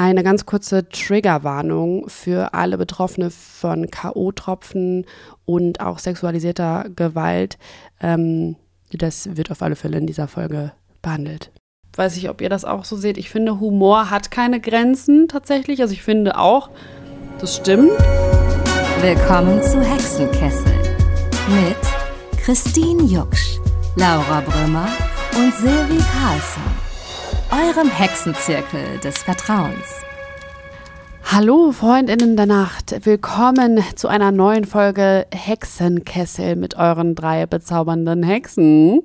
[0.00, 5.04] Eine ganz kurze Triggerwarnung für alle Betroffene von K.O.-Tropfen
[5.44, 7.58] und auch sexualisierter Gewalt.
[8.00, 8.56] Ähm,
[8.94, 11.52] das wird auf alle Fälle in dieser Folge behandelt.
[11.94, 13.18] Weiß ich, ob ihr das auch so seht.
[13.18, 15.82] Ich finde, Humor hat keine Grenzen tatsächlich.
[15.82, 16.70] Also ich finde auch,
[17.38, 17.90] das stimmt.
[19.02, 20.78] Willkommen zu Hexenkessel
[21.50, 23.58] mit Christine Jucksch,
[23.96, 24.88] Laura Brümmer
[25.36, 26.89] und Silvi Carlsson
[27.50, 30.02] eurem Hexenzirkel des Vertrauens.
[31.24, 39.02] Hallo Freundinnen der Nacht, willkommen zu einer neuen Folge Hexenkessel mit euren drei bezaubernden Hexen.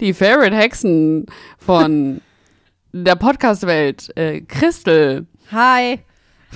[0.00, 1.26] Die Favorite Hexen
[1.56, 2.20] von
[2.92, 4.16] der Podcastwelt.
[4.16, 5.26] Äh, Christel.
[5.52, 6.00] Hi.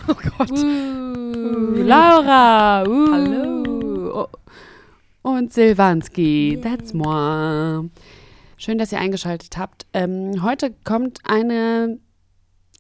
[0.08, 0.50] Oh Gott.
[0.50, 2.84] Uh, Laura.
[2.84, 4.28] Uh, Hallo.
[5.22, 6.58] Und Silvanski.
[6.62, 7.84] That's moi.
[8.60, 9.86] Schön, dass ihr eingeschaltet habt.
[9.92, 12.00] Ähm, heute kommt eine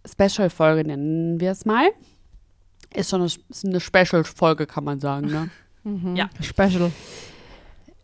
[0.04, 1.88] Special-Folge, nennen wir es mal.
[2.92, 3.30] Ist schon eine,
[3.64, 5.50] eine Special-Folge, kann man sagen, ne?
[5.84, 6.16] mhm.
[6.16, 6.90] Ja, Special.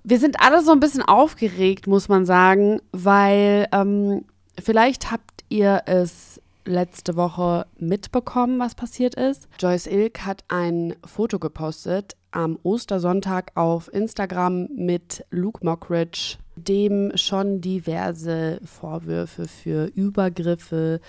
[0.05, 4.25] Wir sind alle so ein bisschen aufgeregt, muss man sagen, weil ähm,
[4.63, 9.49] vielleicht habt ihr es letzte Woche mitbekommen, was passiert ist.
[9.59, 17.61] Joyce Ilk hat ein Foto gepostet am Ostersonntag auf Instagram mit Luke Mockridge, dem schon
[17.61, 21.01] diverse Vorwürfe für Übergriffe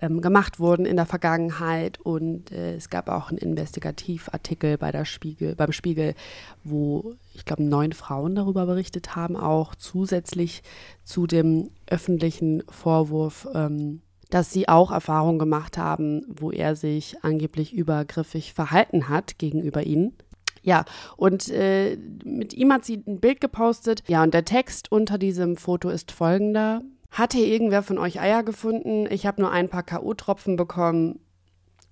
[0.00, 2.00] ähm, gemacht wurden in der Vergangenheit.
[2.00, 6.14] Und äh, es gab auch einen Investigativartikel bei der Spiegel, beim Spiegel,
[6.62, 10.62] wo ich glaube neun Frauen darüber berichtet haben, auch zusätzlich
[11.04, 13.48] zu dem öffentlichen Vorwurf.
[13.54, 19.82] Ähm, dass sie auch Erfahrungen gemacht haben, wo er sich angeblich übergriffig verhalten hat gegenüber
[19.82, 20.14] ihnen.
[20.62, 20.84] Ja,
[21.16, 24.02] und äh, mit ihm hat sie ein Bild gepostet.
[24.06, 26.82] Ja, und der Text unter diesem Foto ist folgender.
[27.10, 29.06] Hat hier irgendwer von euch Eier gefunden?
[29.10, 31.20] Ich habe nur ein paar K.O.-Tropfen bekommen.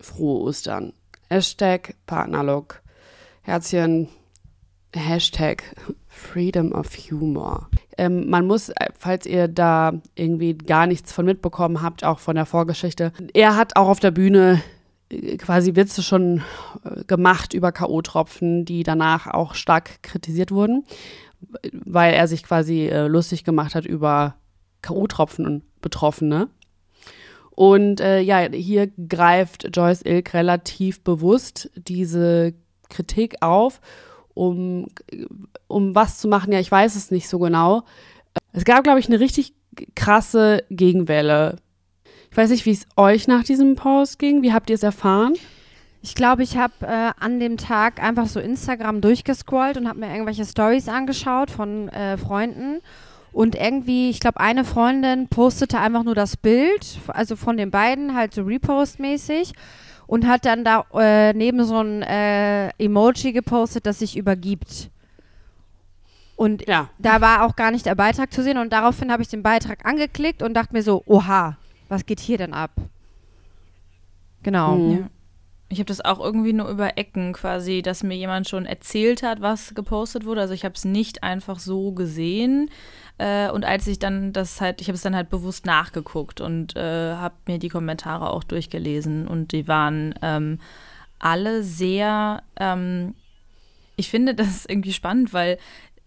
[0.01, 0.93] Frohe Ostern.
[1.29, 2.83] Hashtag Partnerlook.
[3.43, 4.09] Herzchen.
[4.95, 5.63] Hashtag
[6.09, 7.69] Freedom of Humor.
[7.97, 12.35] Ähm, man muss, äh, falls ihr da irgendwie gar nichts von mitbekommen habt, auch von
[12.35, 14.63] der Vorgeschichte, er hat auch auf der Bühne
[15.39, 16.43] quasi Witze schon
[16.85, 20.85] äh, gemacht über K.O.-Tropfen, die danach auch stark kritisiert wurden,
[21.73, 24.37] weil er sich quasi äh, lustig gemacht hat über
[24.83, 26.49] K.O.-Tropfen und Betroffene.
[27.51, 32.55] Und äh, ja, hier greift Joyce Ilk relativ bewusst diese
[32.89, 33.81] Kritik auf,
[34.35, 34.87] um,
[35.67, 36.53] um was zu machen.
[36.53, 37.83] Ja, ich weiß es nicht so genau.
[38.53, 39.55] Es gab, glaube ich, eine richtig
[39.95, 41.57] krasse Gegenwelle
[42.31, 44.43] ich weiß nicht, wie es euch nach diesem Post ging.
[44.43, 45.35] Wie habt ihr es erfahren?
[46.03, 50.11] Ich glaube, ich habe äh, an dem Tag einfach so Instagram durchgescrollt und habe mir
[50.11, 52.81] irgendwelche Stories angeschaut von äh, Freunden.
[53.33, 58.15] Und irgendwie, ich glaube, eine Freundin postete einfach nur das Bild, also von den beiden,
[58.15, 59.53] halt so Repost-mäßig.
[60.07, 64.91] Und hat dann da äh, neben so ein äh, Emoji gepostet, das sich übergibt.
[66.35, 66.89] Und ja.
[66.99, 68.59] da war auch gar nicht der Beitrag zu sehen.
[68.59, 71.59] Und daraufhin habe ich den Beitrag angeklickt und dachte mir so, oha,
[71.91, 72.73] was geht hier denn ab?
[74.43, 74.77] Genau.
[74.77, 74.99] Mhm.
[74.99, 75.11] Ja.
[75.73, 79.41] Ich habe das auch irgendwie nur über Ecken quasi, dass mir jemand schon erzählt hat,
[79.41, 80.41] was gepostet wurde.
[80.41, 82.71] Also ich habe es nicht einfach so gesehen.
[83.19, 86.75] Äh, und als ich dann das halt, ich habe es dann halt bewusst nachgeguckt und
[86.75, 89.29] äh, habe mir die Kommentare auch durchgelesen.
[89.29, 90.59] Und die waren ähm,
[91.21, 93.15] alle sehr, ähm,
[93.95, 95.59] ich finde das irgendwie spannend, weil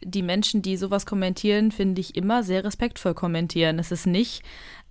[0.05, 3.79] die Menschen, die sowas kommentieren, finde ich immer sehr respektvoll kommentieren.
[3.79, 4.43] Es ist nicht,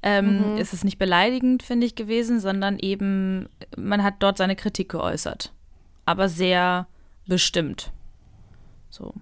[0.02, 0.58] ähm, mhm.
[0.58, 5.52] ist es nicht beleidigend, finde ich, gewesen, sondern eben, man hat dort seine Kritik geäußert.
[6.04, 6.86] Aber sehr
[7.26, 7.92] bestimmt.
[8.90, 9.14] So.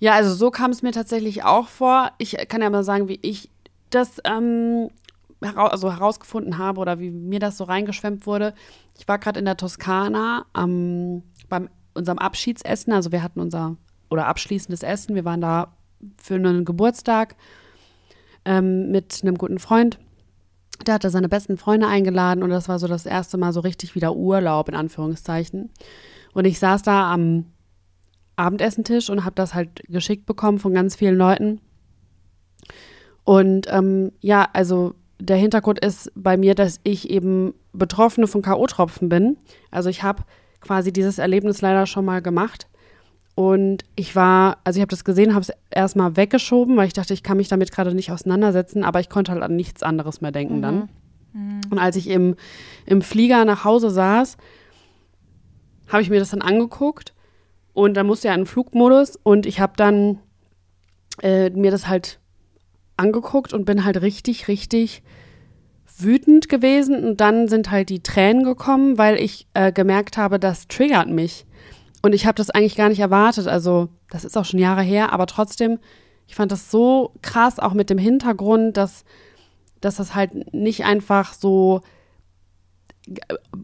[0.00, 2.12] Ja, also so kam es mir tatsächlich auch vor.
[2.18, 3.50] Ich kann ja mal sagen, wie ich
[3.90, 4.90] das ähm,
[5.42, 8.54] hera also herausgefunden habe oder wie mir das so reingeschwemmt wurde.
[8.96, 12.92] Ich war gerade in der Toskana ähm, beim unserem Abschiedsessen.
[12.92, 13.76] Also wir hatten unser
[14.10, 15.14] oder abschließendes Essen.
[15.14, 15.74] Wir waren da
[16.16, 17.36] für einen Geburtstag
[18.44, 19.98] ähm, mit einem guten Freund
[20.86, 23.94] der hatte seine besten Freunde eingeladen und das war so das erste Mal so richtig
[23.94, 25.70] wieder Urlaub in Anführungszeichen.
[26.32, 27.46] Und ich saß da am
[28.36, 31.60] Abendessentisch und habe das halt geschickt bekommen von ganz vielen Leuten.
[33.24, 39.08] Und ähm, ja, also der Hintergrund ist bei mir, dass ich eben Betroffene von K.O.-Tropfen
[39.08, 39.36] bin.
[39.72, 40.22] Also ich habe
[40.60, 42.68] quasi dieses Erlebnis leider schon mal gemacht.
[43.38, 47.14] Und ich war, also ich habe das gesehen, habe es erstmal weggeschoben, weil ich dachte,
[47.14, 50.32] ich kann mich damit gerade nicht auseinandersetzen, aber ich konnte halt an nichts anderes mehr
[50.32, 50.62] denken mhm.
[50.62, 50.88] dann.
[51.32, 51.60] Mhm.
[51.70, 52.34] Und als ich im,
[52.84, 54.38] im Flieger nach Hause saß,
[55.86, 57.14] habe ich mir das dann angeguckt
[57.74, 60.18] und dann musste ja in den Flugmodus und ich habe dann
[61.22, 62.18] äh, mir das halt
[62.96, 65.04] angeguckt und bin halt richtig, richtig
[65.96, 70.66] wütend gewesen und dann sind halt die Tränen gekommen, weil ich äh, gemerkt habe, das
[70.66, 71.46] triggert mich.
[72.02, 73.48] Und ich habe das eigentlich gar nicht erwartet.
[73.48, 75.78] Also, das ist auch schon Jahre her, aber trotzdem,
[76.26, 79.04] ich fand das so krass, auch mit dem Hintergrund, dass,
[79.80, 81.82] dass das halt nicht einfach so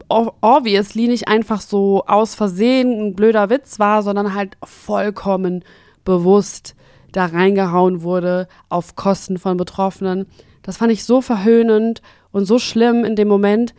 [0.09, 5.63] obviously nicht einfach so aus Versehen ein blöder Witz war, sondern halt vollkommen
[6.03, 6.75] bewusst
[7.11, 10.25] da reingehauen wurde auf Kosten von Betroffenen.
[10.63, 12.01] Das fand ich so verhöhnend
[12.31, 13.73] und so schlimm in dem Moment,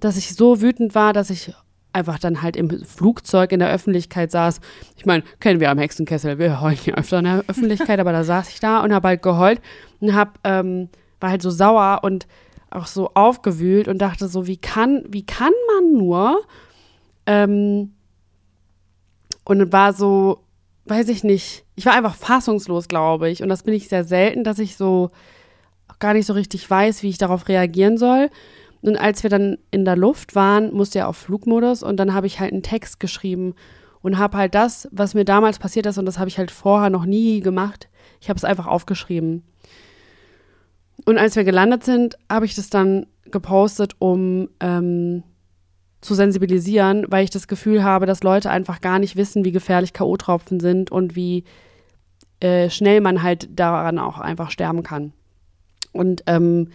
[0.00, 1.52] dass ich so wütend war, dass ich
[1.92, 4.60] einfach dann halt im Flugzeug in der Öffentlichkeit saß.
[4.96, 8.24] Ich meine, kennen wir am Hexenkessel, wir heulen ja öfter in der Öffentlichkeit, aber da
[8.24, 9.60] saß ich da und habe halt geheult
[10.00, 10.88] und hab, ähm,
[11.20, 12.26] war halt so sauer und
[12.70, 16.42] auch so aufgewühlt und dachte so, wie kann, wie kann man nur?
[17.26, 17.92] Ähm,
[19.44, 20.44] und war so,
[20.84, 23.42] weiß ich nicht, ich war einfach fassungslos, glaube ich.
[23.42, 25.10] Und das bin ich sehr selten, dass ich so
[25.98, 28.30] gar nicht so richtig weiß, wie ich darauf reagieren soll.
[28.80, 32.26] Und als wir dann in der Luft waren, musste er auf Flugmodus und dann habe
[32.26, 33.54] ich halt einen Text geschrieben
[34.02, 36.90] und habe halt das, was mir damals passiert ist, und das habe ich halt vorher
[36.90, 37.88] noch nie gemacht,
[38.20, 39.42] ich habe es einfach aufgeschrieben.
[41.04, 45.22] Und als wir gelandet sind, habe ich das dann gepostet, um ähm,
[46.00, 49.92] zu sensibilisieren, weil ich das Gefühl habe, dass Leute einfach gar nicht wissen, wie gefährlich
[49.92, 51.44] K.O.-Tropfen sind und wie
[52.40, 55.12] äh, schnell man halt daran auch einfach sterben kann.
[55.92, 56.68] Und ähm,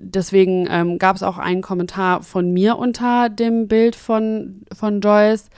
[0.00, 5.50] deswegen ähm, gab es auch einen Kommentar von mir unter dem Bild von, von Joyce.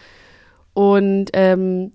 [0.73, 1.93] Und ähm,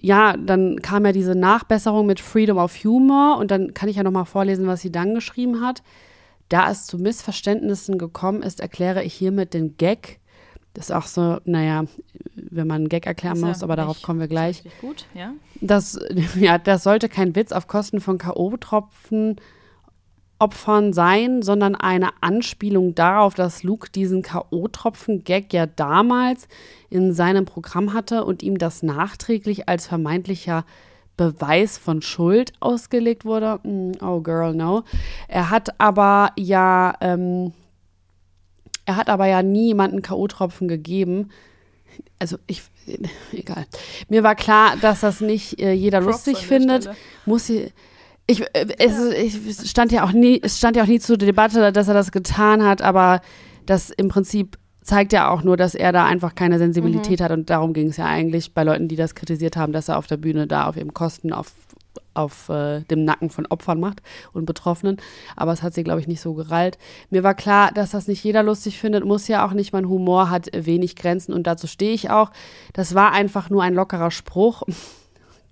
[0.00, 4.02] ja, dann kam ja diese Nachbesserung mit Freedom of Humor und dann kann ich ja
[4.02, 5.82] nochmal vorlesen, was sie dann geschrieben hat.
[6.50, 10.20] Da es zu Missverständnissen gekommen ist, erkläre ich hiermit den Gag.
[10.74, 11.84] Das ist auch so, naja,
[12.34, 14.62] wenn man einen Gag erklären muss, aber darauf kommen wir gleich.
[14.80, 15.32] Gut, ja.
[15.60, 15.98] Das,
[16.38, 19.36] ja, das sollte kein Witz auf Kosten von K.O.-Tropfen
[20.38, 26.48] Opfern sein, sondern eine Anspielung darauf, dass Luke diesen K.O.-Tropfen-Gag ja damals
[26.90, 30.64] in seinem Programm hatte und ihm das nachträglich als vermeintlicher
[31.16, 33.60] Beweis von Schuld ausgelegt wurde.
[33.62, 34.82] Mm, oh, girl, no.
[35.28, 37.52] Er hat aber ja, ähm,
[38.84, 41.30] er hat aber ja nie jemanden K.O.-Tropfen gegeben.
[42.18, 42.62] Also ich,
[43.32, 43.66] egal.
[44.08, 46.82] Mir war klar, dass das nicht äh, jeder Props lustig findet.
[46.82, 46.96] Stelle.
[47.24, 47.72] Muss ich
[48.26, 51.72] ich, äh, es, ich stand ja auch nie, es stand ja auch nie zur Debatte,
[51.72, 53.20] dass er das getan hat, aber
[53.66, 57.24] das im Prinzip zeigt ja auch nur, dass er da einfach keine Sensibilität mhm.
[57.24, 59.98] hat und darum ging es ja eigentlich bei Leuten, die das kritisiert haben, dass er
[59.98, 61.52] auf der Bühne da auf ihrem Kosten auf,
[62.12, 64.02] auf äh, dem Nacken von Opfern macht
[64.34, 64.98] und Betroffenen.
[65.36, 66.76] Aber es hat sie, glaube ich, nicht so gerallt.
[67.08, 69.72] Mir war klar, dass das nicht jeder lustig findet, muss ja auch nicht.
[69.72, 72.30] Mein Humor hat wenig Grenzen und dazu stehe ich auch.
[72.74, 74.64] Das war einfach nur ein lockerer Spruch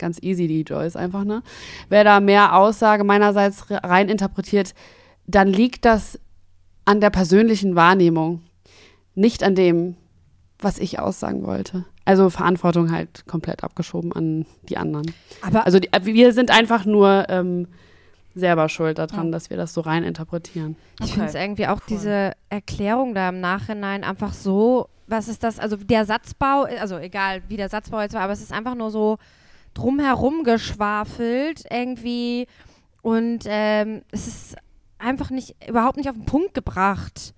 [0.03, 1.43] ganz easy, die Joyce einfach, ne?
[1.89, 4.75] Wer da mehr Aussage meinerseits rein interpretiert,
[5.27, 6.19] dann liegt das
[6.85, 8.43] an der persönlichen Wahrnehmung,
[9.15, 9.97] nicht an dem,
[10.59, 11.87] was ich aussagen wollte.
[12.05, 15.15] Also Verantwortung halt komplett abgeschoben an die anderen.
[15.41, 17.69] Aber also die, wir sind einfach nur ähm,
[18.35, 19.33] selber schuld daran, ja.
[19.33, 20.77] dass wir das so rein interpretieren.
[20.99, 21.13] Ich okay.
[21.13, 21.97] finde es irgendwie auch cool.
[21.97, 25.59] diese Erklärung da im Nachhinein einfach so, was ist das?
[25.61, 28.91] Also der Satzbau, also egal wie der Satzbau jetzt war, aber es ist einfach nur
[28.91, 29.19] so,
[29.75, 32.47] drumherum geschwafelt irgendwie
[33.03, 34.57] und ähm, es ist
[34.99, 37.35] einfach nicht, überhaupt nicht auf den Punkt gebracht.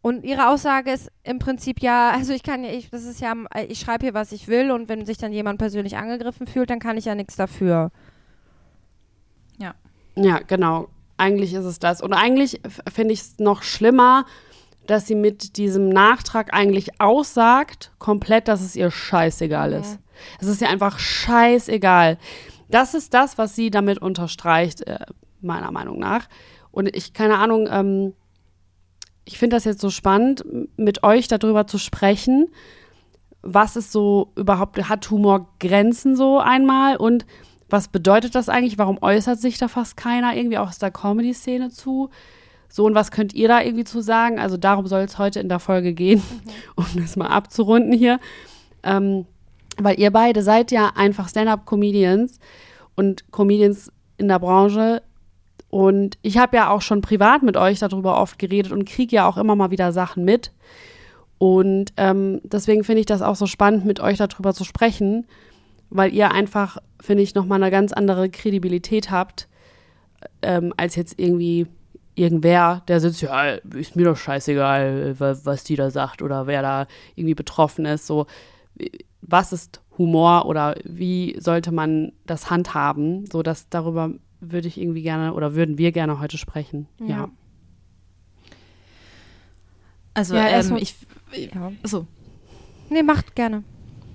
[0.00, 3.34] Und ihre Aussage ist im Prinzip ja, also ich kann ja, ich, das ist ja,
[3.68, 6.78] ich schreibe hier, was ich will und wenn sich dann jemand persönlich angegriffen fühlt, dann
[6.78, 7.90] kann ich ja nichts dafür.
[9.58, 9.74] Ja.
[10.14, 10.88] Ja, genau.
[11.16, 12.02] Eigentlich ist es das.
[12.02, 12.60] Und eigentlich
[12.92, 14.26] finde ich es noch schlimmer,
[14.86, 19.98] dass sie mit diesem Nachtrag eigentlich aussagt, komplett, dass es ihr scheißegal ist.
[20.40, 22.18] Es ist ja einfach scheißegal.
[22.68, 24.98] Das ist das, was sie damit unterstreicht, äh,
[25.40, 26.28] meiner Meinung nach.
[26.70, 28.12] Und ich, keine Ahnung, ähm,
[29.24, 30.44] ich finde das jetzt so spannend,
[30.76, 32.48] mit euch darüber zu sprechen.
[33.42, 36.96] Was ist so überhaupt, hat Humor Grenzen so einmal?
[36.96, 37.26] Und
[37.68, 38.78] was bedeutet das eigentlich?
[38.78, 42.10] Warum äußert sich da fast keiner irgendwie auch aus der Comedy-Szene zu?
[42.68, 44.38] So, und was könnt ihr da irgendwie zu sagen?
[44.38, 46.50] Also darum soll es heute in der Folge gehen, mhm.
[46.76, 48.18] um das mal abzurunden hier.
[48.82, 49.26] Ähm,
[49.78, 52.38] weil ihr beide seid ja einfach Stand-up-Comedians
[52.94, 55.02] und Comedians in der Branche.
[55.68, 59.28] Und ich habe ja auch schon privat mit euch darüber oft geredet und kriege ja
[59.28, 60.52] auch immer mal wieder Sachen mit.
[61.38, 65.26] Und ähm, deswegen finde ich das auch so spannend, mit euch darüber zu sprechen,
[65.90, 69.48] weil ihr einfach, finde ich, nochmal eine ganz andere Kredibilität habt,
[70.40, 71.66] ähm, als jetzt irgendwie
[72.14, 76.86] irgendwer, der sitzt, ja, ist mir doch scheißegal, was die da sagt oder wer da
[77.14, 78.06] irgendwie betroffen ist.
[78.06, 78.26] So,
[79.22, 85.02] was ist Humor oder wie sollte man das handhaben, so dass darüber würde ich irgendwie
[85.02, 86.86] gerne oder würden wir gerne heute sprechen.
[87.00, 87.06] Ja.
[87.06, 87.28] ja.
[90.14, 90.94] Also ja, ähm, ich,
[91.34, 91.72] ja.
[91.82, 92.06] so.
[92.88, 93.64] Nee, macht gerne.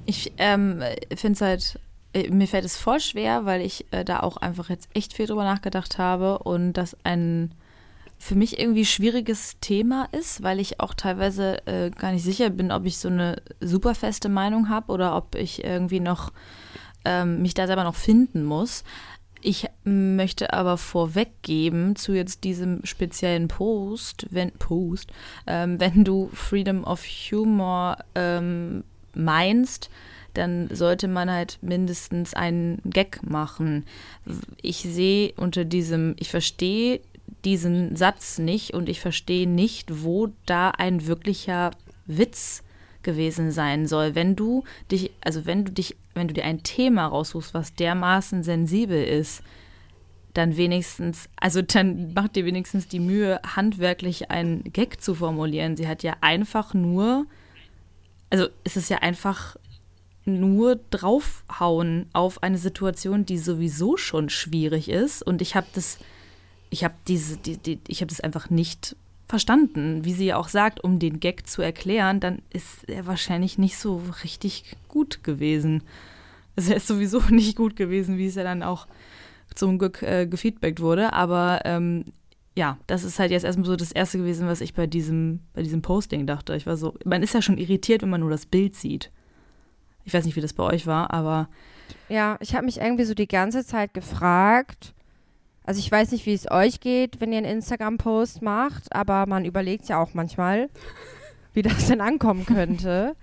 [0.06, 0.82] Ich ähm,
[1.16, 1.80] finde es halt,
[2.14, 5.28] äh, mir fällt es voll schwer, weil ich äh, da auch einfach jetzt echt viel
[5.28, 7.54] drüber nachgedacht habe und das ein
[8.22, 12.72] für mich irgendwie schwieriges Thema ist, weil ich auch teilweise äh, gar nicht sicher bin,
[12.72, 16.32] ob ich so eine super feste Meinung habe oder ob ich irgendwie noch
[17.04, 18.84] ähm, mich da selber noch finden muss.
[19.42, 25.12] Ich möchte aber vorweggeben zu jetzt diesem speziellen Post, wenn Post,
[25.48, 28.84] ähm, wenn du Freedom of Humor ähm,
[29.16, 29.90] meinst,
[30.36, 33.84] dann sollte man halt mindestens einen Gag machen.
[34.62, 37.02] Ich sehe unter diesem, ich verstehe
[37.46, 41.72] diesen Satz nicht und ich verstehe nicht, wo da ein wirklicher
[42.06, 42.64] Witz
[43.04, 44.16] gewesen sein soll.
[44.16, 48.44] Wenn du dich, also wenn du dich, wenn du dir ein Thema raussuchst, was dermaßen
[48.44, 49.44] sensibel ist,
[50.34, 55.76] dann wenigstens, also dann mach dir wenigstens die Mühe, handwerklich einen Gag zu formulieren.
[55.76, 57.26] Sie hat ja einfach nur,
[58.30, 59.58] also es ist ja einfach
[60.26, 65.22] nur draufhauen auf eine Situation, die sowieso schon schwierig ist.
[65.24, 65.98] Und ich habe das,
[66.72, 68.96] ich habe diese, die, die, ich habe das einfach nicht
[69.28, 70.04] verstanden.
[70.04, 73.78] Wie sie ja auch sagt, um den Gag zu erklären, dann ist er wahrscheinlich nicht
[73.78, 75.84] so richtig gut gewesen.
[76.56, 78.88] Also er ist sowieso nicht gut gewesen, wie es ja dann auch
[79.54, 81.14] zum Glück äh, gefeedbackt wurde.
[81.14, 82.06] Aber ähm,
[82.56, 85.64] ja, das ist halt jetzt erstmal so das Erste gewesen, was ich bei diesem, bei
[85.64, 86.56] diesem Posting dachte.
[86.56, 89.12] Ich war so, man ist ja schon irritiert, wenn man nur das Bild sieht.
[90.06, 91.50] Ich weiß nicht, wie das bei euch war, aber
[92.10, 94.94] Ja, ich habe mich irgendwie so die ganze Zeit gefragt.
[95.64, 99.46] Also ich weiß nicht, wie es euch geht, wenn ihr einen Instagram-Post macht, aber man
[99.46, 100.70] überlegt ja auch manchmal,
[101.54, 103.16] wie das denn ankommen könnte.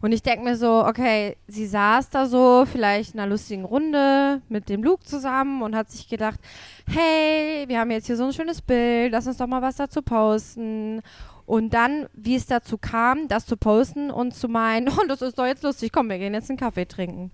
[0.00, 4.42] Und ich denke mir so, okay, sie saß da so vielleicht in einer lustigen Runde
[4.48, 6.38] mit dem Luke zusammen und hat sich gedacht,
[6.86, 10.02] hey, wir haben jetzt hier so ein schönes Bild, lass uns doch mal was dazu
[10.02, 11.00] posten.
[11.46, 15.38] Und dann, wie es dazu kam, das zu posten und zu meinen, oh, das ist
[15.38, 17.32] doch jetzt lustig, komm, wir gehen jetzt einen Kaffee trinken.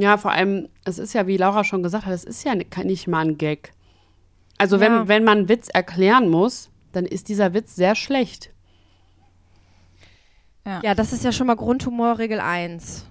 [0.00, 3.06] Ja, vor allem, es ist ja, wie Laura schon gesagt hat, es ist ja nicht
[3.06, 3.72] mal ein Gag.
[4.58, 4.82] Also Ja.
[4.82, 8.50] wenn, wenn man einen Witz erklären muss, dann ist dieser Witz sehr schlecht.
[10.82, 13.06] Ja, das ist ja schon mal Grundhumorregel 1.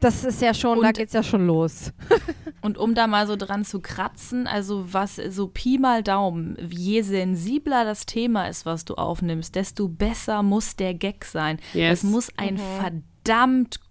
[0.00, 1.92] Das ist ja schon, da Und- geht's ja schon los.
[2.62, 7.00] Und um da mal so dran zu kratzen, also was so Pi mal Daumen, je
[7.02, 11.58] sensibler das Thema ist, was du aufnimmst, desto besser muss der Gag sein.
[11.74, 11.98] Yes.
[11.98, 13.04] Es muss ein verdammt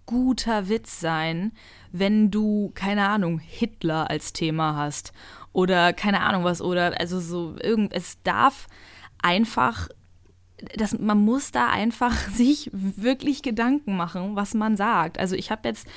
[0.06, 1.52] guter Witz sein,
[1.92, 5.12] wenn du, keine Ahnung, Hitler als Thema hast.
[5.52, 8.66] Oder keine Ahnung was, oder also so irgend, es darf
[9.22, 9.88] einfach
[10.76, 15.18] das, man muss da einfach sich wirklich Gedanken machen, was man sagt.
[15.18, 15.88] Also ich habe jetzt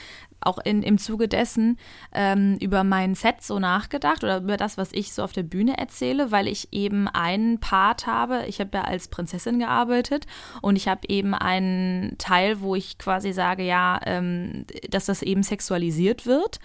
[0.46, 1.78] auch in, im Zuge dessen
[2.14, 5.78] ähm, über mein Set so nachgedacht oder über das, was ich so auf der Bühne
[5.78, 8.46] erzähle, weil ich eben einen Part habe.
[8.48, 10.26] Ich habe ja als Prinzessin gearbeitet
[10.62, 15.44] und ich habe eben einen Teil, wo ich quasi sage, ja, ähm, dass das eben
[15.44, 16.60] sexualisiert wird.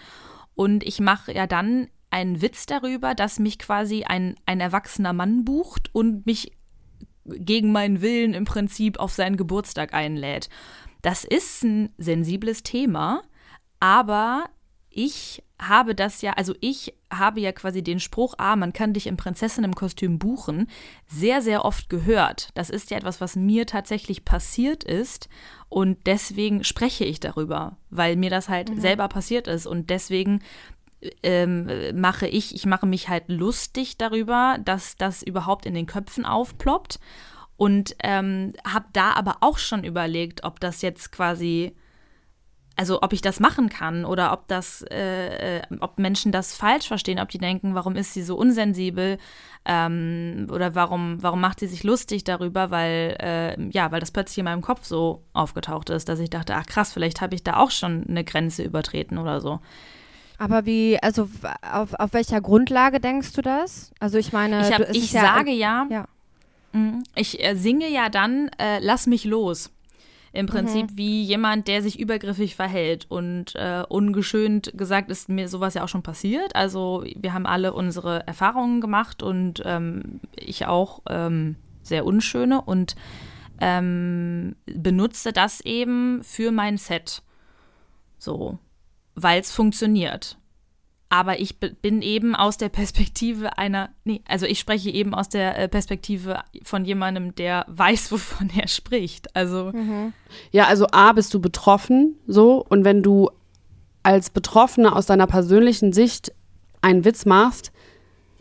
[0.54, 5.44] Und ich mache ja dann einen Witz darüber, dass mich quasi ein, ein erwachsener Mann
[5.44, 6.52] bucht und mich
[7.24, 10.48] gegen meinen Willen im Prinzip auf seinen Geburtstag einlädt.
[11.02, 13.22] Das ist ein sensibles Thema,
[13.80, 14.44] aber
[14.90, 19.06] ich habe das ja, also ich habe ja quasi den Spruch, ah, man kann dich
[19.06, 20.68] im Prinzessinnenkostüm buchen,
[21.06, 22.50] sehr, sehr oft gehört.
[22.54, 25.28] Das ist ja etwas, was mir tatsächlich passiert ist
[25.68, 30.40] und deswegen spreche ich darüber, weil mir das halt selber passiert ist und deswegen
[31.22, 31.70] ähm,
[32.00, 36.98] mache ich, ich mache mich halt lustig darüber, dass das überhaupt in den Köpfen aufploppt
[37.56, 41.74] und ähm, habe da aber auch schon überlegt, ob das jetzt quasi,
[42.78, 46.86] also ob ich das machen kann oder ob das, äh, äh, ob Menschen das falsch
[46.86, 49.18] verstehen, ob die denken, warum ist sie so unsensibel
[49.64, 54.38] ähm, oder warum, warum macht sie sich lustig darüber, weil äh, ja, weil das plötzlich
[54.38, 57.56] in meinem Kopf so aufgetaucht ist, dass ich dachte, ach krass, vielleicht habe ich da
[57.56, 59.60] auch schon eine Grenze übertreten oder so.
[60.38, 61.28] Aber wie, also
[61.72, 63.90] auf, auf welcher Grundlage denkst du das?
[63.98, 66.04] Also ich meine, Ich, hab, du- ich ja, sage ja, ja.
[66.72, 67.02] Mhm.
[67.16, 69.70] ich äh, singe ja dann, äh, lass mich los.
[70.32, 73.06] Im Prinzip wie jemand, der sich übergriffig verhält.
[73.08, 76.54] Und äh, ungeschönt gesagt ist mir sowas ja auch schon passiert.
[76.54, 82.94] Also wir haben alle unsere Erfahrungen gemacht und ähm, ich auch ähm, sehr unschöne und
[83.60, 87.22] ähm, benutze das eben für mein Set.
[88.18, 88.58] So,
[89.14, 90.38] weil es funktioniert.
[91.10, 95.58] Aber ich bin eben aus der Perspektive einer, nee, also ich spreche eben aus der
[95.58, 99.34] äh, Perspektive von jemandem, der weiß, wovon er spricht.
[99.34, 99.72] Also,
[100.50, 103.30] Ja, also A, bist du betroffen, so, und wenn du
[104.02, 106.32] als Betroffene aus deiner persönlichen Sicht
[106.82, 107.72] einen Witz machst,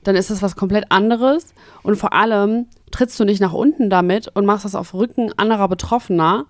[0.04, 1.54] dann ist das was komplett anderes.
[1.84, 5.68] Und vor allem trittst du nicht nach unten damit und machst das auf Rücken anderer
[5.68, 6.46] Betroffener,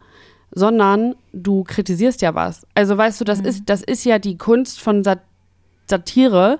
[0.51, 2.67] sondern du kritisierst ja was.
[2.75, 5.21] Also weißt du, das ist, das ist ja die Kunst von Sat
[5.89, 6.59] Satire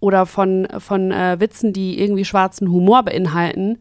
[0.00, 3.78] oder von, von äh, Witzen, die irgendwie schwarzen Humor beinhalten.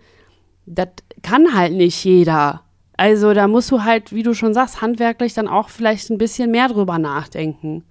[0.66, 0.90] Das
[1.22, 2.62] kann halt nicht jeder.
[2.98, 6.52] Also da musst du halt, wie du schon sagst, handwerklich dann auch vielleicht ein bisschen
[6.52, 7.84] mehr drüber nachdenken.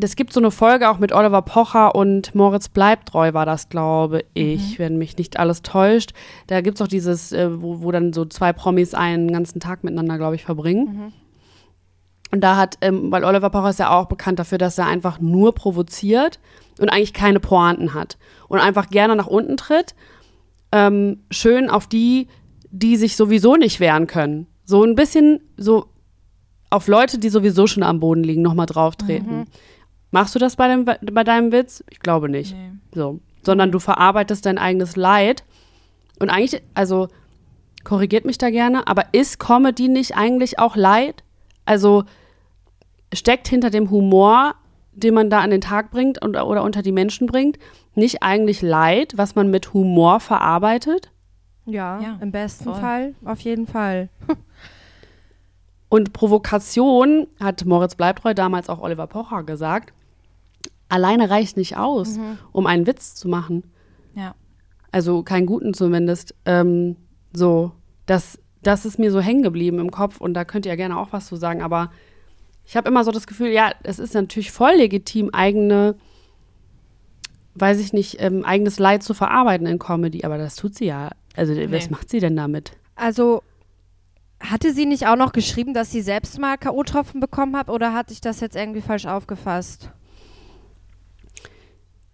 [0.00, 4.24] Es gibt so eine Folge auch mit Oliver Pocher und Moritz Bleibtreu war das, glaube
[4.32, 6.14] ich, wenn mich nicht alles täuscht.
[6.46, 9.84] Da gibt es auch dieses, äh, wo, wo dann so zwei Promis einen ganzen Tag
[9.84, 11.12] miteinander, glaube ich, verbringen.
[12.32, 15.20] Und da hat, ähm, weil Oliver Pocher ist ja auch bekannt dafür, dass er einfach
[15.20, 16.40] nur provoziert
[16.80, 18.16] und eigentlich keine Pointen hat
[18.48, 19.94] und einfach gerne nach unten tritt.
[20.72, 22.28] Ähm, schön auf die,
[22.70, 24.46] die sich sowieso nicht wehren können.
[24.64, 25.86] So ein bisschen so
[26.70, 29.44] auf Leute, die sowieso schon am Boden liegen, nochmal drauf treten.
[30.10, 31.84] Machst du das bei, dem, bei deinem Witz?
[31.90, 32.54] Ich glaube nicht.
[32.54, 32.70] Nee.
[32.94, 33.20] So.
[33.42, 35.44] Sondern du verarbeitest dein eigenes Leid.
[36.18, 37.08] Und eigentlich, also
[37.84, 41.24] korrigiert mich da gerne, aber ist Comedy nicht eigentlich auch Leid?
[41.66, 42.04] Also
[43.12, 44.54] steckt hinter dem Humor,
[44.92, 47.58] den man da an den Tag bringt und, oder unter die Menschen bringt,
[47.94, 51.10] nicht eigentlich Leid, was man mit Humor verarbeitet?
[51.64, 52.74] Ja, Ja, im besten voll.
[52.74, 54.08] Fall, auf jeden Fall.
[55.88, 59.92] Und Provokation, hat Moritz Bleibtreu damals auch Oliver Pocher gesagt,
[60.88, 62.18] alleine reicht nicht aus,
[62.52, 63.64] um einen Witz zu machen.
[64.14, 64.34] Ja.
[64.90, 66.34] Also keinen guten zumindest.
[66.44, 66.96] Ähm,
[67.32, 67.72] so,
[68.06, 70.98] das, das ist mir so hängen geblieben im Kopf und da könnt ihr ja gerne
[70.98, 71.62] auch was zu sagen.
[71.62, 71.90] Aber
[72.64, 75.96] ich habe immer so das Gefühl, ja, es ist natürlich voll legitim, eigene,
[77.54, 80.24] weiß ich nicht, ähm, eigenes Leid zu verarbeiten in Comedy.
[80.24, 81.10] Aber das tut sie ja.
[81.36, 81.90] Also was Nee.
[81.90, 82.72] macht sie denn damit?
[82.94, 83.42] Also
[84.40, 88.12] hatte sie nicht auch noch geschrieben, dass sie selbst mal K.O.-Tropfen bekommen hat oder hatte
[88.12, 89.90] ich das jetzt irgendwie falsch aufgefasst?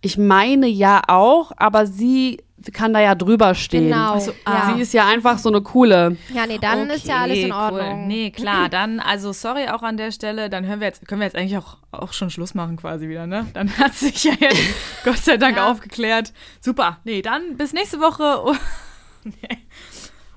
[0.00, 3.84] Ich meine ja auch, aber sie kann da ja drüber stehen.
[3.84, 4.14] Genau.
[4.14, 4.72] Ach so, ja.
[4.74, 6.16] Sie ist ja einfach so eine coole.
[6.34, 7.80] ja, nee, dann ist ja alles in Okay, cool.
[7.80, 8.06] Ordnung.
[8.08, 11.26] Nee, klar, dann, also sorry auch an der Stelle, dann hören wir jetzt, können wir
[11.26, 13.46] jetzt eigentlich auch, auch schon Schluss machen quasi wieder, ne?
[13.54, 14.60] Dann hat sich ja jetzt
[15.04, 15.70] Gott sei Dank Ja.
[15.70, 16.32] aufgeklärt.
[16.60, 18.42] Super, nee, dann bis nächste Woche.
[18.44, 18.54] Oh.
[19.24, 19.58] nee.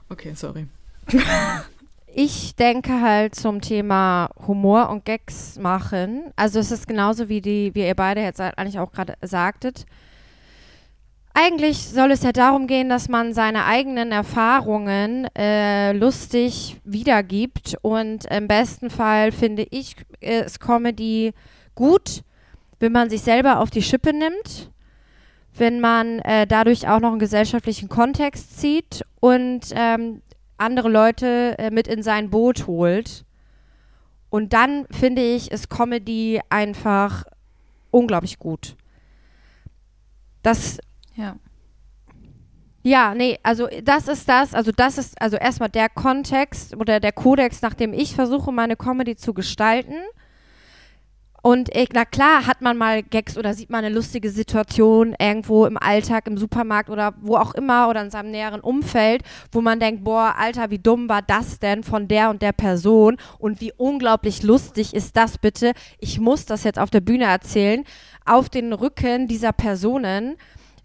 [0.09, 0.67] Okay, sorry.
[2.13, 6.23] Ich denke halt zum Thema Humor und Gags machen.
[6.35, 9.85] Also es ist genauso wie die, wie ihr beide jetzt eigentlich auch gerade sagtet.
[11.33, 18.25] Eigentlich soll es ja darum gehen, dass man seine eigenen Erfahrungen äh, lustig wiedergibt und
[18.25, 21.33] im besten Fall finde ich ist Comedy
[21.73, 22.23] gut,
[22.79, 24.71] wenn man sich selber auf die Schippe nimmt,
[25.55, 30.21] wenn man äh, dadurch auch noch einen gesellschaftlichen Kontext zieht und ähm,
[30.57, 33.25] andere Leute äh, mit in sein Boot holt.
[34.29, 37.25] Und dann finde ich, ist Comedy einfach
[37.89, 38.75] unglaublich gut.
[40.41, 40.79] Das,
[41.15, 41.35] Ja.
[42.83, 47.11] ja, nee, also das ist das, also das ist also erstmal der Kontext oder der
[47.11, 49.95] Kodex, nach dem ich versuche, meine Comedy zu gestalten.
[51.43, 55.65] Und äh, na klar hat man mal Gags oder sieht man eine lustige Situation irgendwo
[55.65, 59.79] im Alltag, im Supermarkt oder wo auch immer oder in seinem näheren Umfeld, wo man
[59.79, 63.73] denkt, boah, Alter, wie dumm war das denn von der und der Person und wie
[63.75, 65.73] unglaublich lustig ist das bitte.
[65.97, 67.85] Ich muss das jetzt auf der Bühne erzählen,
[68.23, 70.37] auf den Rücken dieser Personen.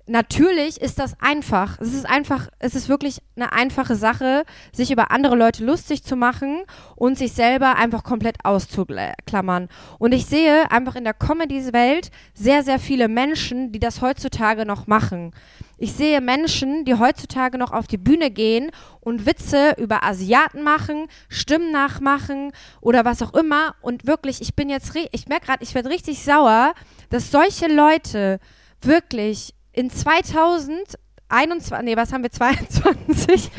[0.08, 1.80] Natürlich ist das einfach.
[1.80, 6.14] Es ist einfach, es ist wirklich eine einfache Sache, sich über andere Leute lustig zu
[6.14, 6.62] machen
[6.94, 9.68] und sich selber einfach komplett auszuklammern.
[9.98, 14.86] Und ich sehe einfach in der Comedy-Welt sehr, sehr viele Menschen, die das heutzutage noch
[14.86, 15.32] machen.
[15.76, 21.08] Ich sehe Menschen, die heutzutage noch auf die Bühne gehen und Witze über Asiaten machen,
[21.28, 23.74] Stimmen nachmachen oder was auch immer.
[23.80, 26.74] Und wirklich, ich bin jetzt, ich merke gerade, ich werde richtig sauer,
[27.10, 28.38] dass solche Leute
[28.80, 33.50] wirklich in 2021, nee, was haben wir, 22,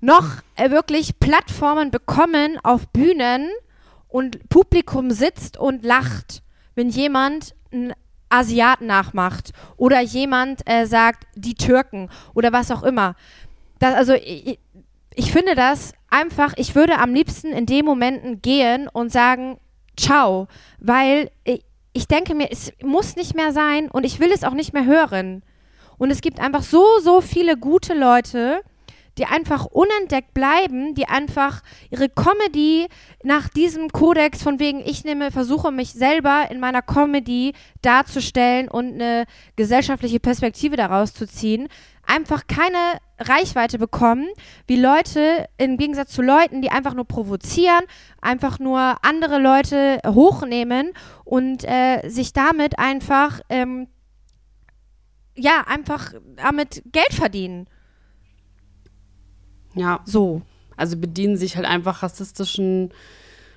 [0.00, 3.50] noch äh, wirklich Plattformen bekommen auf Bühnen
[4.08, 6.42] und Publikum sitzt und lacht,
[6.74, 7.92] wenn jemand einen
[8.30, 13.14] Asiaten nachmacht oder jemand äh, sagt, die Türken oder was auch immer.
[13.78, 14.58] Das, also ich,
[15.14, 19.58] ich finde das einfach, ich würde am liebsten in den Momenten gehen und sagen,
[19.96, 24.44] ciao, weil ich, ich denke mir, es muss nicht mehr sein und ich will es
[24.44, 25.42] auch nicht mehr hören.
[25.98, 28.62] Und es gibt einfach so, so viele gute Leute,
[29.18, 32.88] die einfach unentdeckt bleiben, die einfach ihre Comedy
[33.22, 38.94] nach diesem Kodex von wegen, ich nehme, versuche mich selber in meiner Comedy darzustellen und
[38.94, 39.24] eine
[39.56, 41.68] gesellschaftliche Perspektive daraus zu ziehen,
[42.06, 42.76] einfach keine
[43.18, 44.28] Reichweite bekommen,
[44.66, 47.84] wie Leute im Gegensatz zu Leuten, die einfach nur provozieren,
[48.20, 50.92] einfach nur andere Leute hochnehmen
[51.24, 53.88] und äh, sich damit einfach ähm,
[55.34, 57.66] ja, einfach damit Geld verdienen.
[59.74, 60.42] Ja, So.
[60.76, 62.92] also bedienen sich halt einfach rassistischen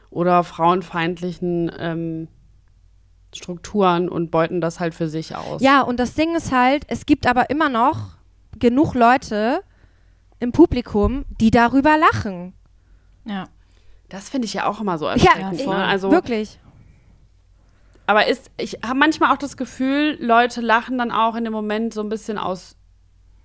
[0.09, 2.27] oder frauenfeindlichen ähm,
[3.33, 5.61] Strukturen und beuten das halt für sich aus.
[5.61, 8.15] Ja, und das Ding ist halt, es gibt aber immer noch
[8.57, 9.61] genug Leute
[10.39, 12.53] im Publikum, die darüber lachen.
[13.25, 13.47] Ja.
[14.07, 15.59] Das finde ich ja auch immer so Ja, erschreckend.
[15.59, 15.83] ich- ne?
[15.83, 16.59] Also, wirklich.
[18.05, 21.93] aber ist, ich habe manchmal auch das Gefühl, Leute lachen dann auch in dem Moment
[21.93, 22.77] so ein bisschen aus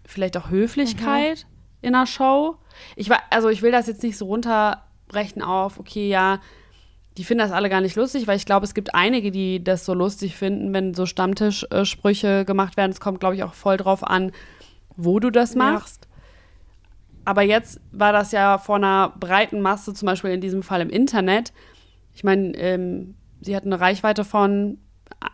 [0.04, 1.46] vielleicht auch Höflichkeit
[1.82, 2.56] in einer Show.
[2.96, 6.40] Ich war, also ich will das jetzt nicht so runterbrechen auf, okay, ja,
[7.16, 9.84] die finden das alle gar nicht lustig, weil ich glaube, es gibt einige, die das
[9.84, 12.92] so lustig finden, wenn so Stammtischsprüche gemacht werden.
[12.92, 14.32] Es kommt, glaube ich, auch voll drauf an,
[14.96, 15.58] wo du das Ja.
[15.72, 16.06] machst.
[17.24, 20.88] Aber jetzt war das ja vor einer breiten Masse, zum Beispiel in diesem Fall im
[20.88, 21.52] Internet.
[22.14, 24.78] Ich meine, ähm, sie hat eine Reichweite von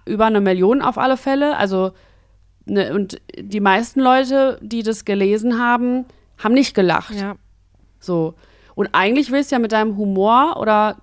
[0.05, 1.57] über eine Million auf alle Fälle.
[1.57, 1.93] Also,
[2.65, 6.07] ne, und die meisten Leute, die das gelesen haben,
[6.39, 7.15] haben nicht gelacht.
[7.15, 7.37] Ja.
[7.99, 8.35] So.
[8.75, 10.99] Und eigentlich willst du ja mit deinem Humor oder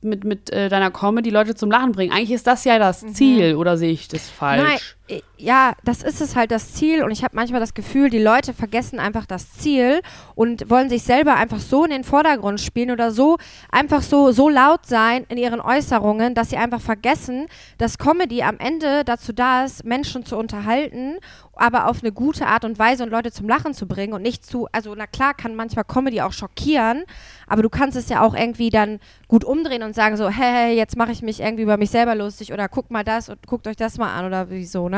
[0.00, 2.12] mit, mit äh, deiner Comedy Leute zum Lachen bringen.
[2.12, 4.95] Eigentlich ist das ja das Ziel, oder sehe ich das falsch?
[5.36, 8.52] Ja, das ist es halt das Ziel und ich habe manchmal das Gefühl, die Leute
[8.52, 10.00] vergessen einfach das Ziel
[10.34, 13.36] und wollen sich selber einfach so in den Vordergrund spielen oder so
[13.70, 17.46] einfach so so laut sein in ihren Äußerungen, dass sie einfach vergessen,
[17.78, 21.18] dass Comedy am Ende dazu da ist, Menschen zu unterhalten,
[21.54, 24.44] aber auf eine gute Art und Weise und Leute zum Lachen zu bringen und nicht
[24.44, 27.04] zu, also na klar kann manchmal Comedy auch schockieren,
[27.46, 30.76] aber du kannst es ja auch irgendwie dann gut umdrehen und sagen so, hey, hey
[30.76, 33.68] jetzt mache ich mich irgendwie über mich selber lustig oder guck mal das und guckt
[33.68, 34.95] euch das mal an oder wieso, ne?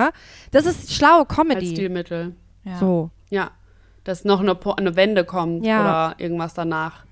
[0.50, 1.70] Das ist schlaue Als Comedy.
[1.72, 2.34] Stilmittel.
[2.64, 2.78] ja.
[2.78, 3.10] So.
[3.30, 3.50] Ja.
[4.04, 5.80] Dass noch eine, Po- eine Wende kommt Ja.
[5.80, 7.04] oder irgendwas danach.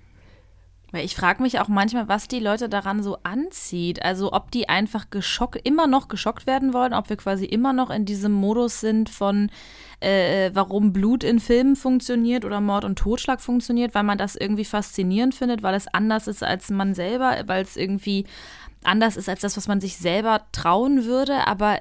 [0.92, 4.02] Weil ich frage mich auch manchmal, was die Leute daran so anzieht.
[4.02, 7.90] Also ob die einfach geschockt, immer noch geschockt werden wollen, ob wir quasi immer noch
[7.90, 9.50] in diesem Modus sind von
[10.00, 14.64] äh, warum Blut in Filmen funktioniert oder Mord und Totschlag funktioniert, weil man das irgendwie
[14.64, 18.24] faszinierend findet, weil es anders ist als man selber, weil es irgendwie
[18.84, 21.46] anders ist als das, was man sich selber trauen würde.
[21.48, 21.80] Aber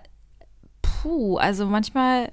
[1.02, 2.32] puh, also manchmal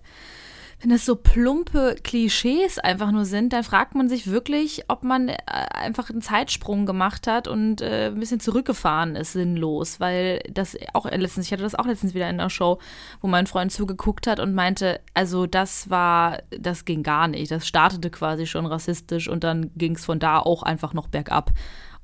[0.82, 5.28] wenn das so plumpe Klischees einfach nur sind, dann fragt man sich wirklich, ob man
[5.28, 10.00] äh, einfach einen Zeitsprung gemacht hat und äh, ein bisschen zurückgefahren ist, sinnlos.
[10.00, 12.78] Weil das auch letztens, ich hatte das auch letztens wieder in einer Show,
[13.20, 17.52] wo mein Freund zugeguckt hat und meinte, also das war, das ging gar nicht.
[17.52, 21.52] Das startete quasi schon rassistisch und dann ging es von da auch einfach noch bergab.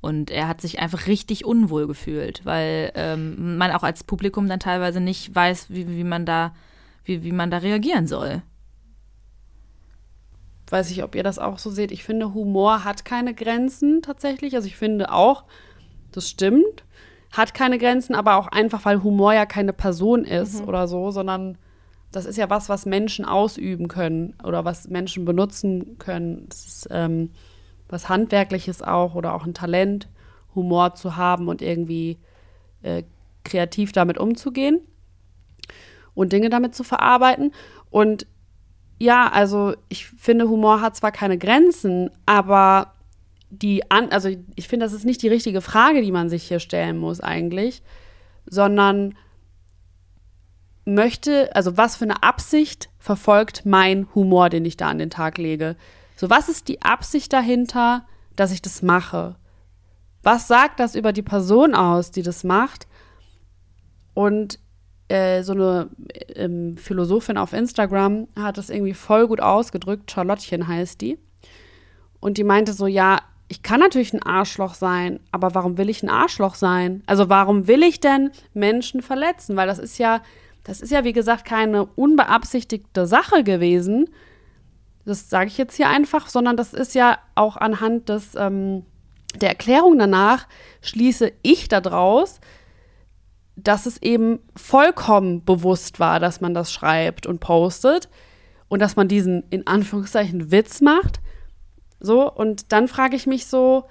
[0.01, 4.59] Und er hat sich einfach richtig unwohl gefühlt, weil ähm, man auch als Publikum dann
[4.59, 6.53] teilweise nicht weiß, wie, wie man da,
[7.03, 8.41] wie, wie man da reagieren soll.
[10.69, 11.91] Weiß ich, ob ihr das auch so seht.
[11.91, 14.55] Ich finde, Humor hat keine Grenzen tatsächlich.
[14.55, 15.43] Also ich finde auch,
[16.11, 16.85] das stimmt,
[17.31, 21.57] hat keine Grenzen, aber auch einfach, weil Humor ja keine Person ist oder so, sondern
[22.11, 26.45] das ist ja was, was Menschen ausüben können oder was Menschen benutzen können.
[26.49, 27.31] Das ist ähm,
[27.89, 30.07] was Handwerkliches auch oder auch ein Talent,
[30.55, 32.17] Humor zu haben und irgendwie
[32.81, 33.03] äh,
[33.43, 34.79] kreativ damit umzugehen
[36.13, 37.51] und Dinge damit zu verarbeiten.
[37.89, 38.27] Und
[38.99, 42.93] ja, also ich finde, Humor hat zwar keine Grenzen, aber
[43.49, 46.59] die an, also ich finde, das ist nicht die richtige Frage, die man sich hier
[46.59, 47.81] stellen muss eigentlich,
[48.45, 49.15] sondern
[50.85, 55.37] möchte, also was für eine Absicht verfolgt mein Humor, den ich da an den Tag
[55.37, 55.75] lege?
[56.19, 58.05] So, was ist die Absicht dahinter,
[58.35, 59.37] dass ich das mache?
[60.21, 62.87] Was sagt das über die Person aus, die das macht?
[64.13, 64.59] Und
[65.07, 65.89] äh, so eine
[66.35, 70.11] ähm, Philosophin auf Instagram hat das irgendwie voll gut ausgedrückt.
[70.11, 71.17] Charlottchen heißt die.
[72.19, 76.03] Und die meinte so, ja, ich kann natürlich ein Arschloch sein, aber warum will ich
[76.03, 77.01] ein Arschloch sein?
[77.05, 79.55] Also warum will ich denn Menschen verletzen?
[79.55, 80.21] Weil das ist ja,
[80.65, 84.09] das ist ja wie gesagt keine unbeabsichtigte Sache gewesen.
[85.09, 88.85] Das sage ich jetzt hier einfach, sondern das ist ja auch anhand des ähm,
[89.35, 90.47] der Erklärung danach
[90.81, 92.39] schließe ich daraus,
[93.55, 98.09] dass es eben vollkommen bewusst war, dass man das schreibt und postet
[98.69, 101.19] und dass man diesen in Anführungszeichen Witz macht.
[101.99, 103.85] So, und dann frage ich mich so,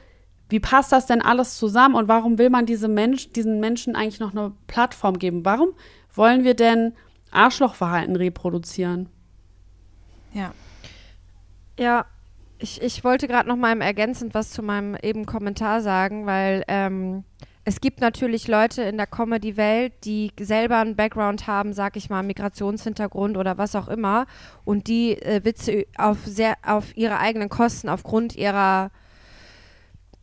[0.49, 4.21] wie passt das denn alles zusammen und warum will man diese Mensch, diesen Menschen eigentlich
[4.21, 5.45] noch eine Plattform geben?
[5.45, 5.71] Warum
[6.15, 6.95] wollen wir denn
[7.31, 9.11] Arschlochverhalten reproduzieren?
[10.33, 10.55] Ja.
[11.79, 12.07] Ja,
[12.59, 17.23] ich, ich wollte gerade noch mal ergänzend was zu meinem eben Kommentar sagen, weil ähm,
[17.65, 22.23] es gibt natürlich Leute in der Comedy-Welt, die selber einen Background haben, sag ich mal,
[22.23, 24.27] Migrationshintergrund oder was auch immer,
[24.65, 28.91] und die äh, Witze auf sehr auf ihre eigenen Kosten aufgrund ihrer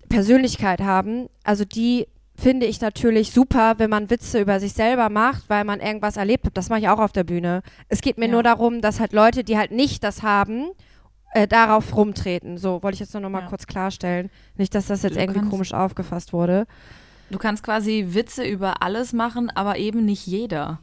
[0.09, 1.29] Persönlichkeit haben.
[1.43, 5.79] Also die finde ich natürlich super, wenn man Witze über sich selber macht, weil man
[5.79, 6.57] irgendwas erlebt hat.
[6.57, 7.61] Das mache ich auch auf der Bühne.
[7.87, 8.31] Es geht mir Ja.
[8.33, 10.65] nur darum, dass halt Leute, die halt nicht das haben,
[11.35, 12.57] äh, darauf rumtreten.
[12.57, 13.47] So, wollte ich jetzt nur noch mal Ja.
[13.47, 14.29] kurz klarstellen.
[14.57, 16.65] Nicht, dass das jetzt Du irgendwie komisch aufgefasst wurde.
[17.29, 20.79] Du kannst quasi Witze über alles machen, aber eben nicht jeder.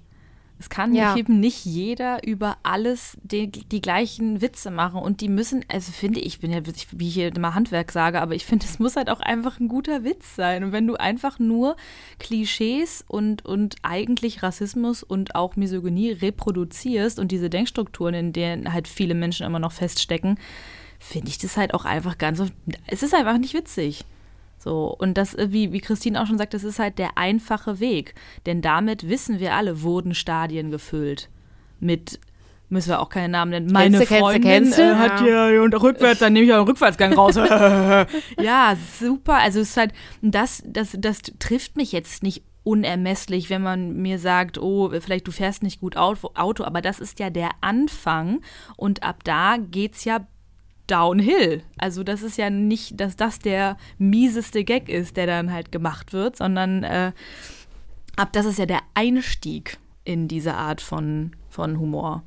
[0.63, 1.17] Es kann Ja.
[1.17, 5.01] eben nicht jeder über alles die, die gleichen Witze machen.
[5.03, 8.21] Und die müssen, also finde ich, ich bin ja, wie ich hier immer Handwerk sage,
[8.23, 10.63] aber ich finde, es muss halt auch einfach ein guter Witz sein.
[10.63, 11.75] Und wenn du einfach nur
[12.21, 18.87] Klischees und, und eigentlich Rassismus und auch Misogynie reproduzierst und diese Denkstrukturen, in denen halt
[18.87, 20.39] viele Menschen immer noch feststecken,
[21.01, 22.41] finde ich das halt auch einfach ganz,
[22.87, 24.05] es ist einfach nicht witzig.
[24.63, 27.81] So, und das, äh, wie, wie Christine auch schon sagt, das ist halt der einfache
[27.81, 28.15] Weg.
[28.47, 31.29] Denn damit wissen wir alle, wurden Stadien gefüllt.
[31.81, 32.21] Mit,
[32.69, 34.83] müssen wir auch keine Namen nennen, meine Kennst du, kennst du, Freundin kennst du?
[34.83, 37.35] äh, hat ja und rückwärts, dann nehme ich einen Rückwärtsgang raus.
[38.41, 39.39] ja, super.
[39.39, 44.21] Also es ist halt, das, das, das trifft mich jetzt nicht unermesslich, wenn man mir
[44.21, 48.41] sagt, oh, vielleicht du fährst nicht gut Auto, Auto, aber das ist ja der Anfang
[48.77, 50.21] und ab da geht's ja
[50.87, 51.63] downhill.
[51.79, 56.13] Also das ist ja nicht, dass das der mieseste Gag ist, der dann halt gemacht
[56.13, 57.13] wird, sondern äh,
[58.17, 62.23] ab das ist ja der Einstieg in diese Art von, von Humor.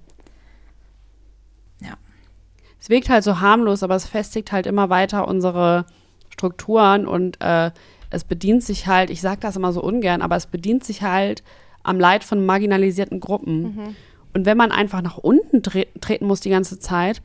[2.85, 5.87] Es wirkt halt so harmlos, aber es festigt halt immer weiter unsere
[6.29, 7.71] Strukturen und äh,
[8.11, 11.41] es bedient sich halt, ich sage das immer so ungern, aber es bedient sich halt
[11.81, 13.95] am Leid von marginalisierten Gruppen.
[14.35, 17.23] Und wenn man einfach nach unten tre treten muss die ganze Zeit,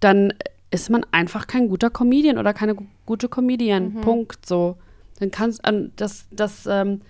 [0.00, 0.34] dann
[0.72, 4.00] ist man einfach kein guter Comedian oder keine gu gute Comedian.
[4.00, 4.46] Punkt.
[4.46, 4.76] So.
[5.20, 7.02] Dann kannst ähm, das, das, ähm,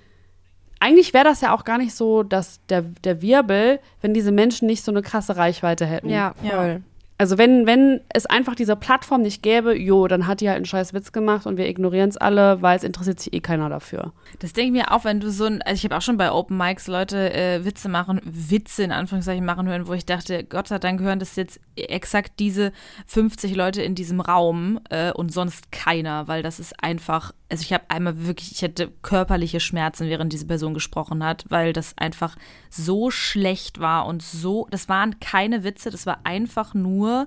[0.81, 4.67] eigentlich wäre das ja auch gar nicht so, dass der, der Wirbel, wenn diese Menschen
[4.67, 6.11] nicht so eine krasse Reichweite hätten.
[6.11, 6.81] Ja, Ja.
[7.19, 10.65] Also wenn, wenn es einfach diese Plattform nicht gäbe, jo, dann hat die halt einen
[10.65, 14.13] scheiß Witz gemacht und wir ignorieren es alle, weil es interessiert sich eh keiner dafür.
[14.41, 16.33] Das denke ich mir auch, wenn du so ein, also ich habe auch schon bei
[16.33, 20.69] Open Mics Leute äh, Witze machen, Witze in Anführungszeichen machen hören, wo ich dachte, Gott
[20.69, 22.73] sei Dank hören das jetzt exakt diese
[23.07, 27.73] 50 Leute in diesem Raum äh, und sonst keiner, weil das ist einfach, also ich
[27.75, 32.35] habe einmal wirklich, ich hatte körperliche Schmerzen, während diese Person gesprochen hat, weil das einfach
[32.71, 37.27] so schlecht war und so, das waren keine Witze, das war einfach nur,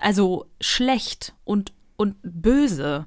[0.00, 3.06] also schlecht und, und böse.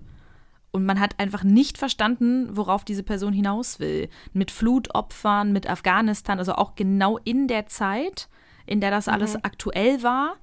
[0.72, 4.10] Und man hat einfach nicht verstanden, worauf diese Person hinaus will.
[4.32, 8.30] Mit Flutopfern, mit Afghanistan, also auch genau in der Zeit,
[8.66, 10.38] in der das alles aktuell war,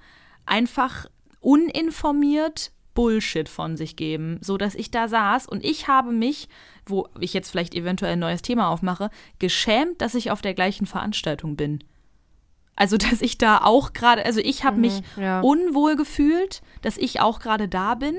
[0.47, 1.07] einfach
[1.41, 6.51] uninformiert Bullshit von sich geben, so dass ich da saß und ich habe mich,
[6.85, 9.09] wo ich jetzt vielleicht eventuell ein neues Thema aufmache,
[9.39, 11.83] geschämt, dass ich auf der gleichen Veranstaltung bin.
[12.77, 15.41] Also, dass ich da auch gerade, also ich habe mich ja.
[15.41, 18.17] unwohl gefühlt, dass ich auch gerade da bin,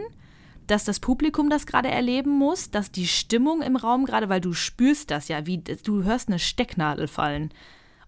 [0.66, 4.54] dass das Publikum das gerade erleben muss, dass die Stimmung im Raum gerade, weil du
[4.54, 7.54] spürst das ja, wie du hörst eine Stecknadel fallen.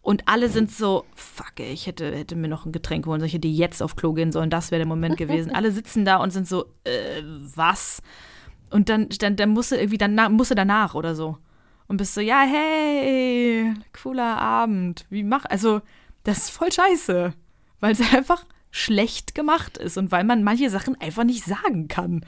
[0.04, 3.30] Und alle sind so, fuck, ey, ich hätte, hätte mir noch ein Getränk holen sollen,
[3.30, 5.52] ich hätte jetzt auf Klo gehen sollen, das wäre der Moment gewesen.
[5.56, 7.24] alle sitzen da und sind so, äh,
[7.56, 8.02] was?
[8.70, 11.38] Und dann, dann, dann musst du irgendwie danach, musst du danach oder so.
[11.88, 15.06] Und bist so, ja, hey, cooler Abend.
[15.10, 15.82] Wie mach, also,
[16.26, 17.34] das ist voll scheiße.
[17.80, 22.26] Weil es einfach schlecht gemacht ist und weil man manche Sachen einfach nicht sagen kann.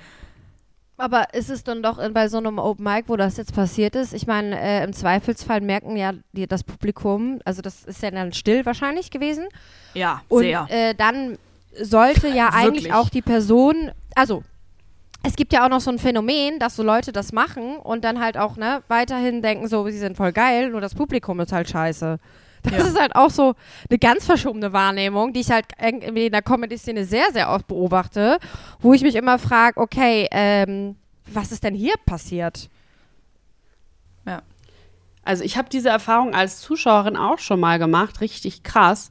[0.97, 3.95] Aber ist es dann doch in, bei so einem Open Mic, wo das jetzt passiert
[3.95, 4.13] ist?
[4.13, 8.31] Ich meine, äh, im Zweifelsfall merken ja die, das Publikum, also das ist ja dann
[8.31, 9.47] still wahrscheinlich gewesen.
[9.93, 10.67] Ja, Und sehr.
[10.69, 11.37] äh, dann
[11.81, 14.43] sollte ja eigentlich auch die Person, also
[15.23, 18.21] es gibt ja auch noch so ein Phänomen, dass so Leute das machen und dann
[18.21, 21.69] halt auch ne, weiterhin denken, so, sie sind voll geil, nur das Publikum ist halt
[21.69, 22.19] scheiße.
[22.65, 22.85] Das Ja.
[22.85, 23.53] ist halt auch so
[23.89, 28.39] eine ganz verschobene Wahrnehmung, die ich halt irgendwie in der Comedy-Szene sehr, sehr oft beobachte,
[28.79, 30.95] wo ich mich immer frage, okay, ähm,
[31.27, 32.69] was ist denn hier passiert?
[35.27, 39.09] Also ich habe diese Erfahrung als Zuschauerin auch schon mal gemacht, richtig krass.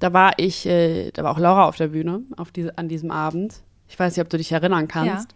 [0.00, 3.12] Da war ich, äh, da war auch Laura auf der Bühne auf diese, an diesem
[3.12, 3.54] Abend.
[3.88, 5.28] Ich weiß nicht, ob du dich erinnern kannst,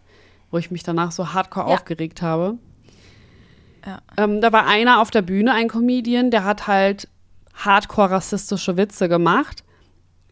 [0.51, 1.75] wo ich mich danach so hardcore Ja.
[1.75, 2.57] aufgeregt habe.
[3.85, 3.99] Ja.
[4.17, 7.07] Ähm, da war einer auf der Bühne, ein Comedian, der hat halt
[7.65, 9.63] hardcore rassistische Witze gemacht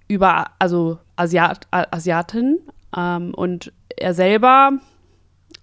[0.08, 2.60] über, also Asiat, Asiaten.
[2.96, 4.72] Ähm, und er selber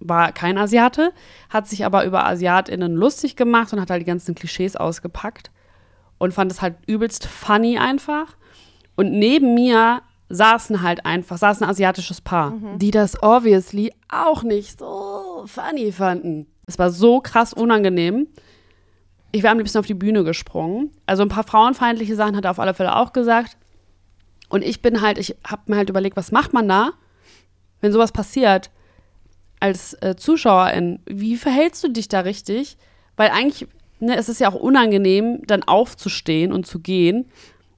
[0.01, 1.13] war kein Asiate,
[1.49, 5.51] hat sich aber über AsiatInnen lustig gemacht und hat halt die ganzen Klischees ausgepackt
[6.19, 8.37] und fand es halt übelst funny einfach.
[8.97, 14.79] Und neben mir saßen halt einfach, saß ein asiatisches Paar, die das obviously auch nicht
[14.79, 16.47] so funny fanden.
[16.67, 18.29] Es war so krass unangenehm.
[19.35, 20.91] Ich wäre am liebsten auf die Bühne gesprungen.
[21.07, 23.57] Also ein paar frauenfeindliche Sachen hat er auf alle Fälle auch gesagt.
[24.49, 26.93] Und ich bin halt, ich habe mir halt überlegt, was macht man da,
[27.81, 28.71] wenn sowas passiert?
[29.65, 32.77] als äh, Zuschauerin, wie verhältst du dich da richtig?
[33.17, 33.67] Weil eigentlich,
[33.99, 37.31] ne, es ist ja auch unangenehm, dann aufzustehen und zu gehen.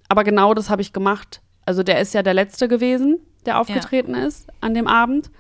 [0.09, 1.43] Aber genau das habe ich gemacht.
[1.65, 4.25] Also der ist ja der Letzte gewesen, der aufgetreten ja.
[4.25, 5.31] ist an dem Abend.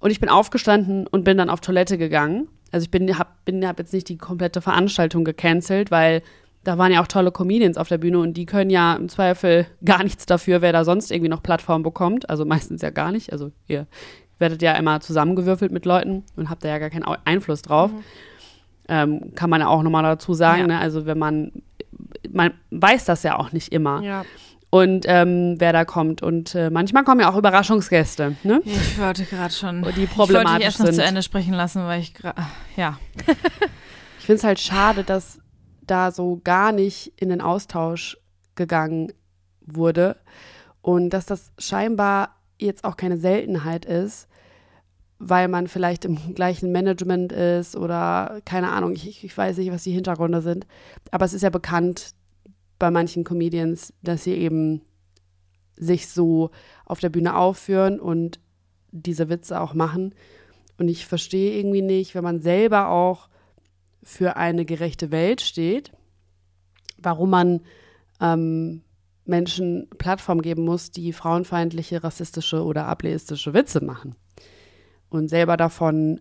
[0.00, 2.48] Und ich bin aufgestanden und bin dann auf Toilette gegangen.
[2.74, 6.22] Also ich bin, habe bin, hab jetzt nicht die komplette Veranstaltung gecancelt, weil
[6.64, 9.66] da waren ja auch tolle Comedians auf der Bühne und die können ja im Zweifel
[9.84, 12.28] gar nichts dafür, wer da sonst irgendwie noch Plattform bekommt.
[12.28, 13.32] Also meistens ja gar nicht.
[13.32, 13.86] Also ihr
[14.40, 17.92] werdet ja immer zusammengewürfelt mit Leuten und habt da ja gar keinen Einfluss drauf.
[17.92, 18.04] Mhm.
[18.88, 20.62] Ähm, kann man ja auch nochmal dazu sagen.
[20.62, 20.66] Ja.
[20.66, 20.78] Ne?
[20.80, 21.52] Also wenn man,
[22.28, 24.02] man weiß das ja auch nicht immer.
[24.02, 24.24] Ja.
[24.74, 26.20] Und ähm, wer da kommt.
[26.20, 28.34] Und äh, manchmal kommen ja auch Überraschungsgäste.
[28.42, 28.60] Ne?
[28.64, 29.86] Ich wollte gerade schon.
[29.94, 32.42] Die problematisch ich wollte dich erst noch zu Ende sprechen lassen, weil ich gerade.
[32.74, 32.98] Ja.
[34.18, 35.38] ich finde es halt schade, dass
[35.82, 38.18] da so gar nicht in den Austausch
[38.56, 39.12] gegangen
[39.60, 40.16] wurde.
[40.82, 44.26] Und dass das scheinbar jetzt auch keine Seltenheit ist,
[45.20, 49.84] weil man vielleicht im gleichen Management ist oder keine Ahnung, ich, ich weiß nicht, was
[49.84, 50.66] die Hintergründe sind.
[51.12, 52.16] Aber es ist ja bekannt
[52.84, 54.82] bei manchen Comedians, dass sie eben
[55.74, 56.50] sich so
[56.84, 58.40] auf der Bühne aufführen und
[58.92, 60.14] diese Witze auch machen.
[60.76, 63.30] Und ich verstehe irgendwie nicht, wenn man selber auch
[64.02, 65.92] für eine gerechte Welt steht,
[66.98, 67.62] warum man
[68.20, 68.82] ähm,
[69.24, 74.14] Menschen Plattform geben muss, die frauenfeindliche, rassistische oder ableistische Witze machen
[75.08, 76.20] und selber davon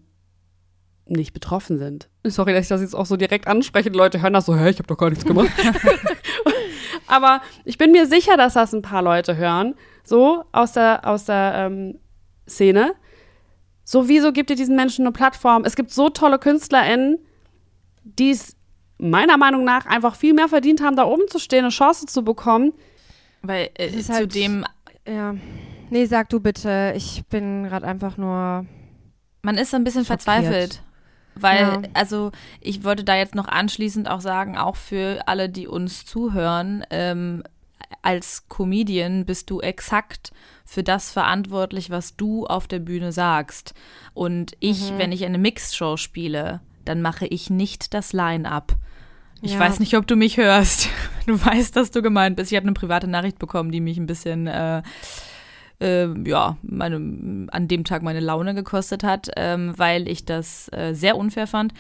[1.06, 2.10] nicht betroffen sind.
[2.24, 3.92] Sorry, dass ich das jetzt auch so direkt anspreche.
[3.92, 5.52] Die Leute hören das so, hä, ich habe doch gar nichts gemacht.
[7.14, 11.26] Aber ich bin mir sicher, dass das ein paar Leute hören, so aus der, aus
[11.26, 12.00] der ähm,
[12.50, 12.96] Szene.
[13.84, 15.64] So, wieso gibt ihr diesen Menschen eine Plattform?
[15.64, 17.20] Es gibt so tolle KünstlerInnen,
[18.04, 18.56] die es
[18.98, 22.24] meiner Meinung nach einfach viel mehr verdient haben, da oben zu stehen, eine Chance zu
[22.24, 22.74] bekommen.
[23.44, 24.66] Weil äh, zu halt, dem.
[25.08, 25.36] Ja.
[25.92, 26.94] Nee, sag du bitte.
[26.96, 28.66] Ich bin gerade einfach nur.
[29.44, 30.24] Man ist so ein bisschen schockiert.
[30.24, 30.82] verzweifelt.
[31.36, 31.82] Weil, ja.
[31.94, 36.86] also, ich wollte da jetzt noch anschließend auch sagen, auch für alle, die uns zuhören,
[36.90, 37.44] ähm,
[38.02, 40.32] als Comedian bist du exakt
[40.66, 43.74] für das verantwortlich, was du auf der Bühne sagst.
[44.14, 44.98] Und ich, mhm.
[44.98, 48.76] wenn ich eine Mixshow spiele, dann mache ich nicht das Line-up.
[49.42, 49.60] Ich ja.
[49.60, 50.90] weiß nicht, ob du mich hörst.
[51.26, 52.52] Du weißt, dass du gemeint bist.
[52.52, 54.82] Ich habe eine private Nachricht bekommen, die mich ein bisschen, äh,
[55.84, 60.94] äh, ja, meine, an dem Tag meine Laune gekostet hat, ähm, weil ich das äh,
[60.94, 61.74] sehr unfair fand.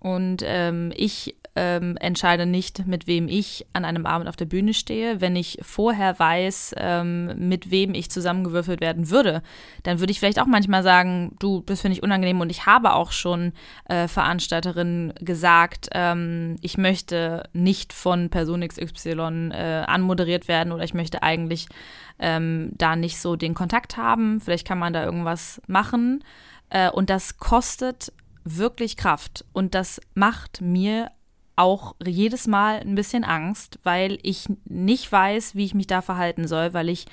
[0.00, 4.74] Und ähm, ich ähm, entscheide nicht, mit wem ich an einem Abend auf der Bühne
[4.74, 5.20] stehe.
[5.20, 9.42] Wenn ich vorher weiß, ähm, mit wem ich zusammengewürfelt werden würde,
[9.82, 12.40] dann würde ich vielleicht auch manchmal sagen, du, das finde ich unangenehm.
[12.40, 13.52] Und ich habe auch schon
[13.88, 20.94] äh, Veranstalterinnen gesagt, ähm, ich möchte nicht von Person XY äh, anmoderiert werden oder ich
[20.94, 21.66] möchte eigentlich
[22.20, 24.40] ähm, da nicht so den Kontakt haben.
[24.40, 26.22] Vielleicht kann man da irgendwas machen.
[26.70, 28.12] Äh, und das kostet
[28.44, 29.44] wirklich Kraft.
[29.52, 31.10] Und das macht mir
[31.58, 36.46] auch jedes Mal ein bisschen Angst, weil ich nicht weiß, wie ich mich da verhalten
[36.46, 37.06] soll, weil ich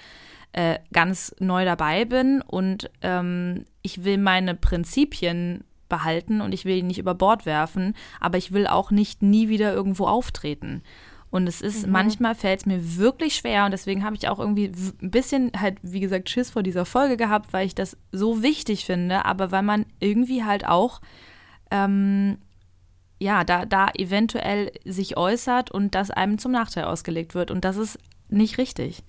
[0.54, 6.78] äh, ganz neu dabei bin und ähm, ich will meine Prinzipien behalten und ich will
[6.78, 10.82] ihn nicht über Bord werfen, aber ich will auch nicht nie wieder irgendwo auftreten.
[11.30, 11.92] Und es ist, mhm.
[11.92, 15.78] manchmal fällt es mir wirklich schwer und deswegen habe ich auch irgendwie ein bisschen halt,
[15.82, 19.64] wie gesagt, Schiss vor dieser Folge gehabt, weil ich das so wichtig finde, aber weil
[19.64, 21.02] man irgendwie halt auch
[21.72, 22.38] ähm,
[23.20, 27.52] ja, da, da eventuell sich äußert und das einem zum Nachteil ausgelegt wird.
[27.52, 28.00] Und das ist
[28.30, 29.04] nicht richtig.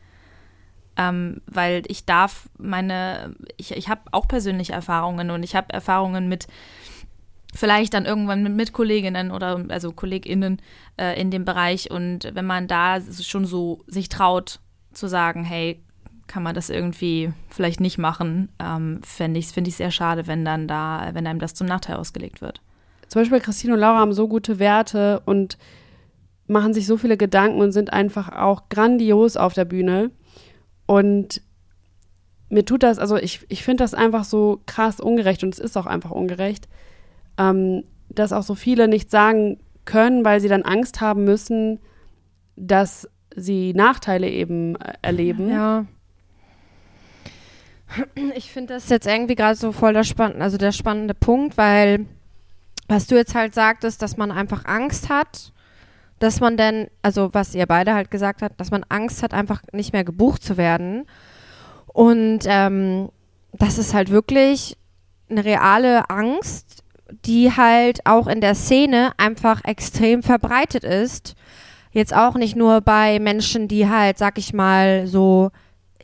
[0.97, 6.29] Ähm, weil ich darf meine, ich, ich habe auch persönliche Erfahrungen und ich habe Erfahrungen
[6.29, 6.47] mit
[7.55, 10.61] vielleicht dann irgendwann mit, mit Kolleginnen oder also KollegInnen
[10.99, 14.61] äh, in dem Bereich und wenn man da schon so sich traut
[14.93, 15.83] zu sagen, hey,
[16.27, 20.45] kann man das irgendwie vielleicht nicht machen, ähm, finde ich, finde ich sehr schade, wenn
[20.45, 22.61] dann da, wenn einem das zum Nachteil ausgelegt wird
[23.09, 25.59] zum Beispiel Christine und Laura haben so gute Werte und
[26.47, 30.11] machen sich so viele Gedanken und sind einfach auch grandios auf der Bühne.
[30.87, 31.43] Und
[32.49, 35.77] mir tut das, also ich, ich finde das einfach so krass ungerecht und es ist
[35.77, 36.69] auch einfach ungerecht,
[37.39, 41.81] ähm, dass auch so viele nicht sagen können, weil sie dann Angst haben müssen,
[42.57, 45.49] dass sie Nachteile eben äh, erleben.
[45.51, 45.87] Ja.
[48.35, 52.07] Ich finde das jetzt irgendwie gerade so voll der spannende, also der spannende Punkt, weil
[52.89, 55.53] was du jetzt halt sagtest, dass man einfach Angst hat,
[56.19, 59.63] dass man denn, also was ihr beide halt gesagt habt, dass man Angst hat, einfach
[59.73, 61.07] nicht mehr gebucht zu werden.
[61.87, 63.11] Und ähm,
[63.53, 64.77] das ist halt wirklich
[65.29, 66.85] eine reale Angst,
[67.25, 71.35] die halt auch in der Szene einfach extrem verbreitet ist.
[71.93, 75.51] Jetzt auch nicht nur bei Menschen, die halt, sag ich mal, so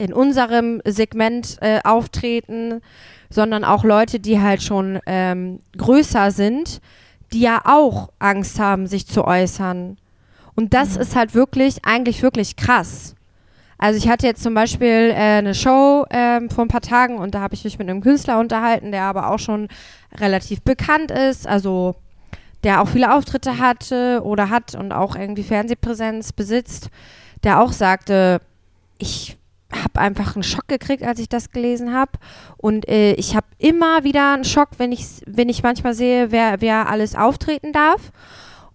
[0.02, 2.80] in unserem Segment äh, auftreten,
[3.30, 6.80] sondern auch Leute, die halt schon ähm, größer sind,
[7.32, 9.96] die ja auch Angst haben, sich zu äußern.
[10.56, 13.14] Und das ist halt wirklich, eigentlich wirklich krass.
[13.78, 17.36] Also ich hatte jetzt zum Beispiel äh, eine Show ähm, vor ein paar Tagen und
[17.36, 19.68] da habe ich mich mit einem Künstler unterhalten, der aber auch schon
[20.18, 21.94] relativ bekannt ist, also
[22.64, 26.90] der auch viele Auftritte hatte oder hat und auch irgendwie Fernsehpräsenz besitzt,
[27.44, 28.40] der auch sagte,
[28.98, 29.36] ich
[29.72, 32.12] habe einfach einen Schock gekriegt, als ich das gelesen habe.
[32.56, 36.60] Und äh, ich habe immer wieder einen Schock, wenn ich, wenn ich manchmal sehe, wer,
[36.60, 38.12] wer alles auftreten darf.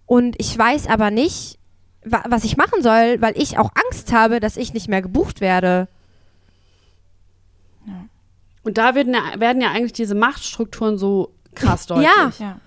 [0.06, 1.58] Und ich weiß aber nicht,
[2.04, 5.40] wa was ich machen soll, weil ich auch Angst habe, dass ich nicht mehr gebucht
[5.40, 5.88] werde.
[8.64, 12.06] Und da werden ja, werden ja eigentlich diese Machtstrukturen so krass deutlich.
[12.06, 12.32] Ja.
[12.38, 12.60] Ja.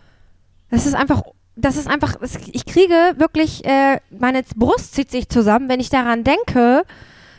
[0.72, 1.22] Das ist einfach,
[1.56, 2.16] das ist einfach,
[2.52, 6.84] ich kriege wirklich, äh, meine Brust zieht sich zusammen, wenn ich daran denke,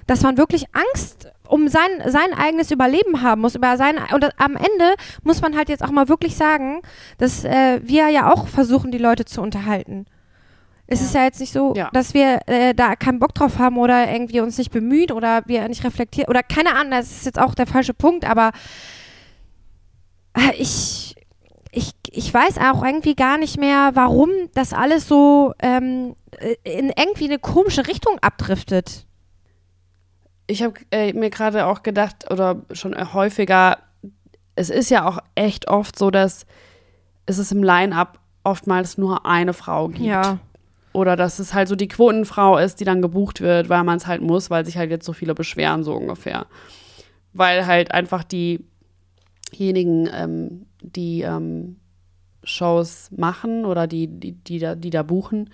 [0.06, 3.54] dass man wirklich Angst um sein, sein eigenes Überleben haben muss.
[3.54, 6.80] Über sein, und das, am Ende muss man halt jetzt auch mal wirklich sagen,
[7.18, 10.06] dass äh, wir ja auch versuchen, die Leute zu unterhalten.
[10.86, 11.90] Es ist ja jetzt nicht so, Ja.
[11.92, 15.66] dass wir äh, da keinen Bock drauf haben oder irgendwie uns nicht bemühen oder wir
[15.68, 18.50] nicht reflektieren oder keine Ahnung, das ist jetzt auch der falsche Punkt, aber
[20.36, 21.14] äh, ich,
[21.70, 26.88] ich, ich weiß auch irgendwie gar nicht mehr, warum das alles so ähm, äh, in
[26.96, 29.06] irgendwie eine komische Richtung abdriftet.
[30.46, 33.78] Ich habe äh, mir gerade auch gedacht, oder schon häufiger,
[34.54, 36.46] es ist ja auch echt oft so, dass
[37.26, 40.04] es es im Line-Up oftmals nur eine Frau gibt.
[40.04, 40.38] Ja.
[40.92, 44.06] Oder dass es halt so die Quotenfrau ist, die dann gebucht wird, weil man es
[44.06, 46.46] halt muss, weil sich halt jetzt so viele beschweren, so ungefähr.
[47.32, 51.76] Weil halt einfach diejenigen, ähm, die ähm,
[52.44, 55.50] Shows machen oder die, die, die, da, die da buchen,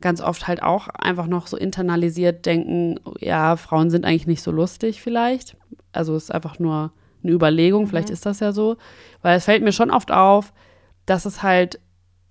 [0.00, 4.50] ganz oft halt auch einfach noch so internalisiert denken, ja, Frauen sind eigentlich nicht so
[4.50, 5.56] lustig vielleicht.
[5.92, 6.92] Also es ist einfach nur
[7.22, 8.76] eine Überlegung, vielleicht ist das ja so.
[9.22, 10.52] Weil es fällt mir schon oft auf,
[11.06, 11.80] dass es halt,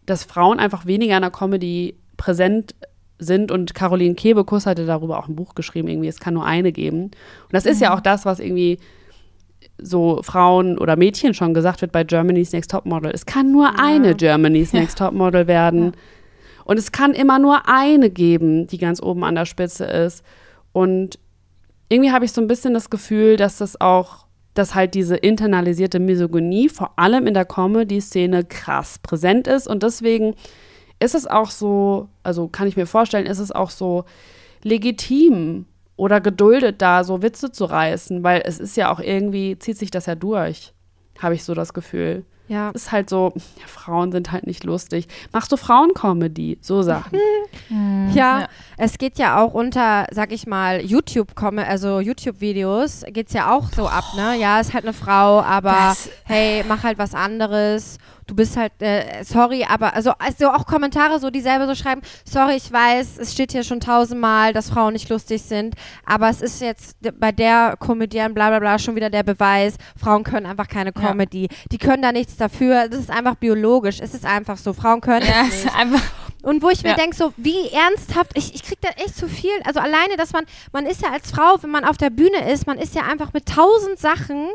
[0.05, 2.75] dass Frauen einfach weniger in der Comedy präsent
[3.19, 6.71] sind und Caroline Kebekus hatte darüber auch ein Buch geschrieben, irgendwie, es kann nur eine
[6.71, 7.03] geben.
[7.03, 8.79] Und das ist ja auch das, was irgendwie
[9.77, 13.11] so Frauen oder Mädchen schon gesagt wird bei Germany's Next Topmodel.
[13.13, 15.93] Es kann nur eine Germany's Next Topmodel werden.
[16.69, 20.23] Und es kann immer nur eine geben, die ganz oben an der Spitze ist.
[20.71, 21.17] Und
[21.87, 25.97] irgendwie habe ich so ein bisschen das Gefühl, dass das auch, dass halt diese internalisierte
[25.97, 29.67] Misogynie vor allem in der Comedy-Szene krass präsent ist.
[29.67, 30.35] Und deswegen
[30.99, 34.05] ist es auch so, also kann ich mir vorstellen, ist es auch so
[34.61, 35.65] legitim
[35.95, 39.89] oder geduldet, da so Witze zu reißen, weil es ist ja auch irgendwie, zieht sich
[39.89, 40.71] das ja durch,
[41.17, 42.25] habe ich so das Gefühl.
[42.49, 42.71] Ja.
[42.71, 45.07] Ist halt so, ja, Frauen sind halt nicht lustig.
[45.31, 46.57] Machst du Frauencomedy?
[46.61, 47.17] So Sachen.
[48.13, 48.47] Ja, Ja.
[48.77, 53.71] es geht ja auch unter, sag ich mal, YouTube komme, also YouTube-Videos geht's ja auch
[53.71, 54.35] so ab, ne?
[54.39, 57.97] Ja, ist halt eine Frau, aber Das- hey, mach halt was anderes.
[58.29, 62.01] Du bist halt, äh, sorry, aber also, also auch Kommentare so, die selber so schreiben,
[62.23, 65.73] sorry, ich weiß, es steht hier schon tausendmal, dass Frauen nicht lustig sind,
[66.05, 70.23] aber es ist jetzt bei der Komödian bla bla bla schon wieder der Beweis, Frauen
[70.23, 71.01] können einfach keine Ja.
[71.09, 71.47] Comedy.
[71.71, 72.87] Die können da nichts dafür.
[72.87, 73.99] Das ist einfach biologisch.
[73.99, 74.73] Es ist einfach so.
[74.73, 75.75] Frauen können Ja, es nicht.
[75.75, 76.01] einfach.
[76.43, 76.95] Und wo ich mir Ja.
[76.95, 79.49] denke, so wie ernsthaft, ich, ich krieg da echt zu viel.
[79.65, 82.67] Also alleine, dass man, man ist ja als Frau, wenn man auf der Bühne ist,
[82.67, 84.49] man ist ja einfach mit tausend Sachen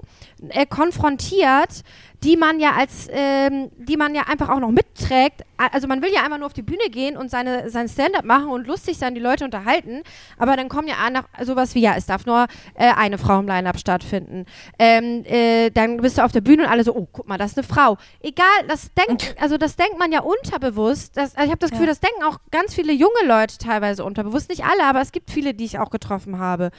[0.51, 1.83] äh, konfrontiert,
[2.25, 5.43] die man ja als, ähm, die man ja einfach auch noch mitträgt.
[5.57, 8.49] Also man will ja einfach nur auf die Bühne gehen und seine, sein Stand-up machen
[8.49, 10.03] und lustig sein, die Leute unterhalten.
[10.39, 13.39] Aber dann kommen ja auch noch sowas wie, ja, es darf nur äh, eine Frau
[13.39, 14.47] im Line-Up stattfinden.
[14.79, 17.53] Ähm, äh, dann bist du auf der Bühne und alle so, oh, guck mal, das
[17.53, 17.99] ist eine Frau.
[18.21, 21.17] Egal, das denkt, also das denkt man ja unterbewusst.
[21.17, 24.49] Das, also ich habe das Gefühl, das denken auch ganz viele junge Leute teilweise unterbewusst.
[24.49, 26.71] Nicht alle, aber es gibt viele, die ich auch getroffen habe.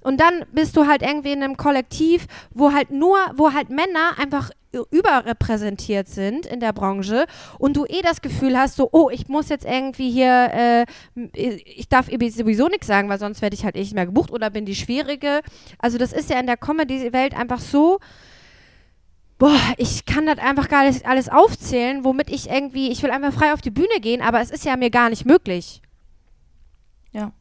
[0.00, 4.18] Und dann bist du halt irgendwie in einem Kollektiv, wo halt nur, wo halt Männer
[4.18, 4.50] einfach
[4.90, 7.26] überrepräsentiert sind in der Branche
[7.58, 10.86] und du eh das Gefühl hast, so, oh, ich muss jetzt irgendwie hier, äh,
[11.34, 14.64] ich darf sowieso nichts sagen, weil sonst werde ich halt nicht mehr gebucht oder bin
[14.64, 15.40] die Schwierige.
[15.78, 17.98] Also das ist ja in der Comedy-Welt einfach so,
[19.38, 23.32] boah, ich kann das einfach gar nicht alles aufzählen, womit ich irgendwie, ich will einfach
[23.32, 25.82] frei auf die Bühne gehen, aber es ist ja mir gar nicht möglich.
[27.12, 27.32] Ja.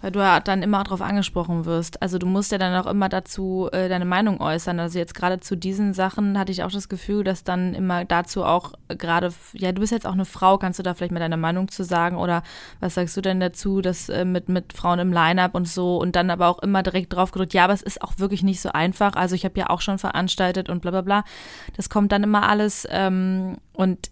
[0.00, 2.00] Weil du ja dann immer darauf angesprochen wirst.
[2.02, 4.78] Also du musst ja dann auch immer dazu äh, deine Meinung äußern.
[4.78, 8.44] Also jetzt gerade zu diesen Sachen hatte ich auch das Gefühl, dass dann immer dazu
[8.44, 11.36] auch gerade, ja, du bist jetzt auch eine Frau, kannst du da vielleicht mal deine
[11.36, 12.16] Meinung zu sagen?
[12.16, 12.42] Oder
[12.78, 16.14] was sagst du denn dazu, dass äh, mit, mit Frauen im Line-Up und so und
[16.14, 18.70] dann aber auch immer direkt drauf gedrückt, ja, aber es ist auch wirklich nicht so
[18.70, 19.14] einfach.
[19.14, 21.24] Also ich habe ja auch schon veranstaltet und bla bla bla.
[21.76, 24.10] Das kommt dann immer alles ähm, und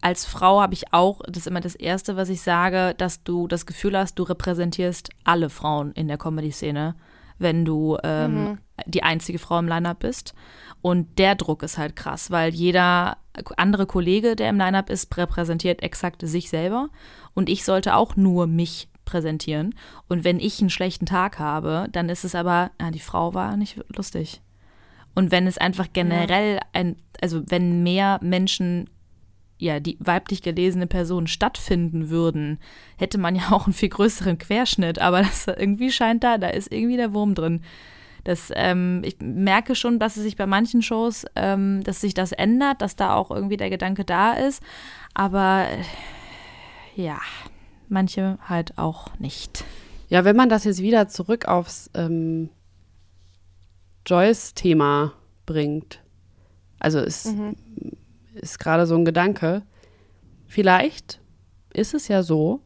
[0.00, 3.48] als Frau habe ich auch, das ist immer das Erste, was ich sage, dass du
[3.48, 6.94] das Gefühl hast, du repräsentierst alle Frauen in der Comedy-Szene,
[7.38, 8.58] wenn du ähm, mhm.
[8.86, 10.34] die einzige Frau im Line-Up bist.
[10.80, 13.16] Und der Druck ist halt krass, weil jeder
[13.56, 16.88] andere Kollege, der im Line-Up ist, repräsentiert exakt sich selber.
[17.34, 19.74] Und ich sollte auch nur mich präsentieren.
[20.08, 23.56] Und wenn ich einen schlechten Tag habe, dann ist es aber, na, die Frau war
[23.56, 24.42] nicht lustig.
[25.14, 28.88] Und wenn es einfach generell ein, also wenn mehr Menschen
[29.58, 32.58] ja, die weiblich gelesene Person stattfinden würden,
[32.96, 35.00] hätte man ja auch einen viel größeren Querschnitt.
[35.00, 37.62] Aber das irgendwie scheint da, da ist irgendwie der Wurm drin.
[38.24, 42.32] Das, ähm, ich merke schon, dass es sich bei manchen Shows, ähm, dass sich das
[42.32, 44.62] ändert, dass da auch irgendwie der Gedanke da ist.
[45.14, 47.18] Aber äh, ja,
[47.88, 49.64] manche halt auch nicht.
[50.08, 52.50] Ja, wenn man das jetzt wieder zurück aufs ähm,
[54.06, 55.12] Joyce-Thema
[55.46, 56.00] bringt,
[56.78, 57.56] also es mhm.
[58.38, 59.62] Ist gerade so ein Gedanke,
[60.46, 61.20] vielleicht
[61.72, 62.60] ist es ja so,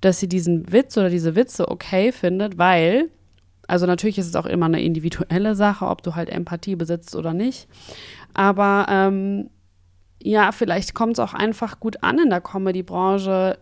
[0.00, 3.10] dass sie diesen Witz oder diese Witze okay findet, weil
[3.68, 7.32] also natürlich ist es auch immer eine individuelle Sache, ob du halt Empathie besitzt oder
[7.32, 7.68] nicht.
[8.34, 9.50] Aber ähm,
[10.22, 13.58] ja, vielleicht kommt es auch einfach gut an in der Comedy-Branche,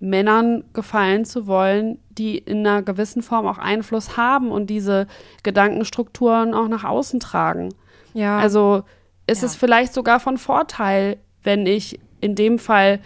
[0.00, 5.08] Männern gefallen zu wollen, die in einer gewissen Form auch Einfluss haben und diese
[5.42, 7.70] Gedankenstrukturen auch nach außen tragen.
[8.14, 8.38] Ja.
[8.38, 8.84] Also
[9.28, 9.46] ist ja.
[9.46, 13.00] es vielleicht sogar von Vorteil, wenn ich in dem Fall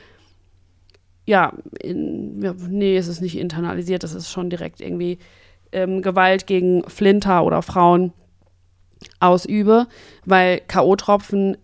[1.25, 5.19] ja, in, ja, nee, es ist nicht internalisiert, das ist schon direkt irgendwie
[5.71, 8.13] ähm, Gewalt gegen Flinter oder Frauen
[9.21, 9.87] ausübe,
[10.25, 11.57] weil K.O.-Tropfen,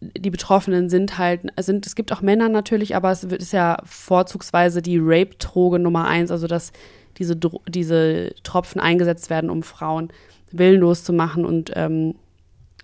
[0.00, 4.82] die Betroffenen sind halt, sind, es gibt auch Männer natürlich, aber es ist ja vorzugsweise
[4.82, 6.72] die Rape-Droge Nummer eins, also dass
[7.16, 7.36] diese,
[7.66, 10.10] diese Tropfen eingesetzt werden, um Frauen
[10.52, 12.14] willenlos zu machen und ähm,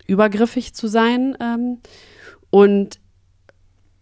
[0.06, 1.36] übergriffig zu sein.
[1.40, 1.78] Ähm,
[2.50, 3.00] und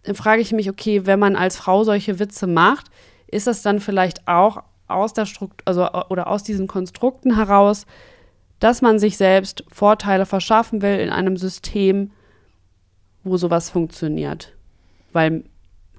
[0.02, 2.86] dann frage ich mich, okay, wenn man als Frau solche Witze macht,
[3.28, 7.86] ist das dann vielleicht auch aus der Struktur, also oder aus diesen Konstrukten heraus,
[8.58, 12.10] dass man sich selbst Vorteile verschaffen will in einem System,
[13.24, 14.54] wo sowas funktioniert.
[15.12, 15.44] Weil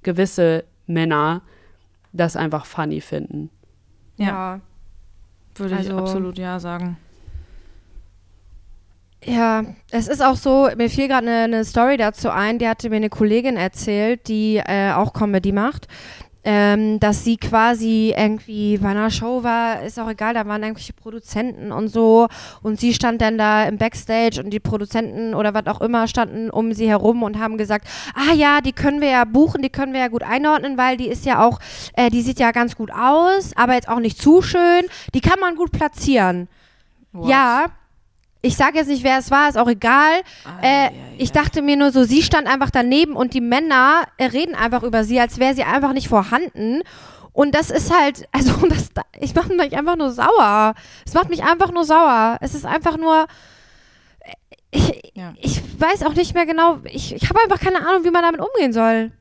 [0.04, 1.42] gewisse Männer
[2.12, 3.50] das einfach funny finden.
[4.18, 4.62] Ja.
[5.56, 6.98] Würde also, ich absolut ja sagen.
[9.26, 12.90] Ja, es ist auch so, mir fiel gerade eine, eine, Story dazu ein, die hatte
[12.90, 15.88] mir eine Kollegin erzählt, die äh, auch Comedy macht
[16.44, 20.94] ähm, dass sie quasi irgendwie bei einer Show war, ist auch egal, da waren irgendwelche
[20.94, 22.28] Produzenten und so
[22.62, 26.50] und sie stand dann da im Backstage und die Produzenten oder was auch immer standen
[26.50, 29.94] um sie herum und haben gesagt, ah ja, die können wir ja buchen, die können
[29.94, 31.60] wir ja gut einordnen, weil die ist ja auch,
[31.96, 35.40] äh, die sieht ja ganz gut aus, aber jetzt auch nicht zu schön, die kann
[35.40, 36.50] man gut platzieren.
[37.14, 37.30] What?
[37.30, 37.68] Ja,
[38.46, 40.22] ich sage jetzt nicht, wer es war, ist auch egal.
[40.44, 40.92] Ah, äh, ja, ja.
[41.18, 44.84] Ich dachte mir nur so, sie stand einfach daneben und die Männer äh, reden einfach
[44.84, 46.82] über sie, als wäre sie einfach nicht vorhanden.
[47.32, 48.90] Und das ist halt, also das,
[49.22, 50.76] ich mache mich einfach nur sauer.
[51.06, 52.38] Es macht mich einfach nur sauer.
[52.42, 53.28] Es ist einfach nur,
[54.20, 54.34] äh,
[54.72, 55.34] ich, ja.
[55.40, 58.42] ich weiß auch nicht mehr genau, ich, ich habe einfach keine Ahnung, wie man damit
[58.42, 59.14] umgehen soll.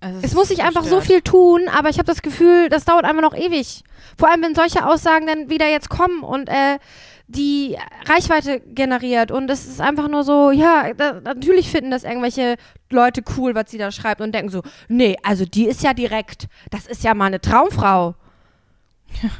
[0.00, 3.06] Also es muss sich einfach so viel tun, aber ich habe das Gefühl, das dauert
[3.06, 3.82] einfach noch ewig.
[4.18, 6.78] Vor allem, wenn solche Aussagen dann wieder jetzt kommen und äh,
[7.28, 9.30] die Reichweite generiert.
[9.30, 12.56] Und es ist einfach nur so, ja, da, natürlich finden das irgendwelche
[12.90, 16.46] Leute cool, was sie da schreibt und denken so, nee, also die ist ja direkt,
[16.70, 18.14] das ist ja mal eine Traumfrau.
[19.22, 19.30] Ja,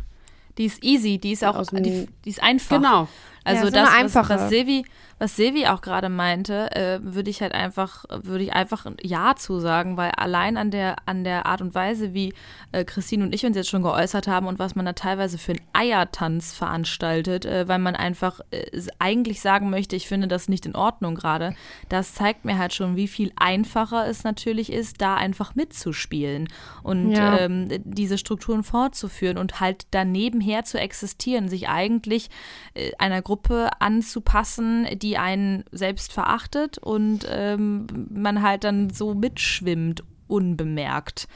[0.58, 2.76] die ist easy, die ist auch, die, die, ist einfach.
[2.76, 3.08] Genau.
[3.44, 4.84] Also ja, das, was, was Silvi
[5.18, 9.60] was Silvi auch gerade meinte, äh, würde ich halt einfach, würde ich einfach Ja zu
[9.60, 12.34] sagen, weil allein an der, an der Art und Weise, wie
[12.72, 15.52] äh, Christine und ich uns jetzt schon geäußert haben und was man da teilweise für
[15.52, 18.66] einen Eiertanz veranstaltet, äh, weil man einfach äh,
[18.98, 21.54] eigentlich sagen möchte, ich finde das nicht in Ordnung gerade,
[21.88, 26.48] das zeigt mir halt schon, wie viel einfacher es natürlich ist, da einfach mitzuspielen
[26.82, 27.38] und ja.
[27.38, 32.28] ähm, diese Strukturen fortzuführen und halt daneben her zu existieren, sich eigentlich
[32.74, 39.14] äh, einer Gruppe anzupassen, die die einen selbst verachtet und ähm, man halt dann so
[39.14, 41.28] mitschwimmt, unbemerkt.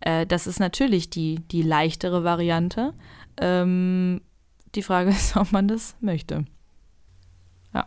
[0.00, 2.92] Äh, das ist natürlich die, die leichtere Variante.
[3.40, 4.20] Ähm,
[4.74, 6.44] die Frage ist, ob man das möchte.
[7.72, 7.86] Ja.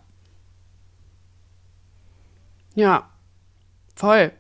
[2.73, 3.09] Ja,
[3.95, 4.31] voll.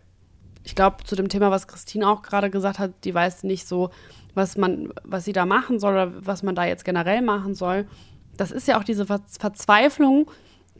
[0.63, 3.91] Ich glaube, zu dem Thema, was Christine auch gerade gesagt hat, die weiß nicht so,
[4.33, 7.87] was man, was sie da machen soll oder was man da jetzt generell machen soll.
[8.35, 10.31] Das ist ja auch diese Verzweiflung,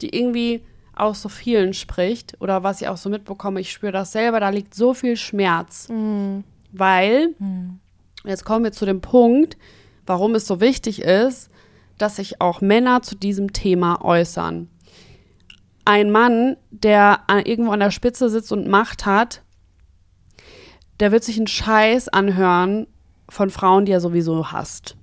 [0.02, 0.62] die irgendwie
[0.94, 4.48] aus so vielen spricht oder was ich auch so mitbekomme, ich spüre das selber, da
[4.48, 5.88] liegt so viel Schmerz.
[5.88, 6.44] Mhm.
[6.72, 7.78] Weil, mhm.
[8.24, 9.56] jetzt kommen wir zu dem Punkt,
[10.06, 11.50] warum es so wichtig ist,
[11.98, 14.68] dass sich auch Männer zu diesem Thema äußern.
[15.84, 19.42] ein Mann, der an, irgendwo an der Spitze sitzt und Macht hat,
[21.00, 22.86] der wird sich einen Scheiß anhören
[23.28, 24.96] von Frauen, die er sowieso hasst,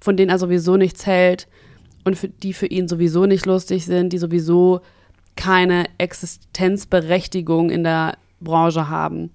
[0.00, 1.46] von denen er sowieso nichts hält
[2.04, 4.80] und für, die für ihn sowieso nicht lustig sind, die sowieso
[5.36, 9.30] keine Existenzberechtigung in der Branche haben.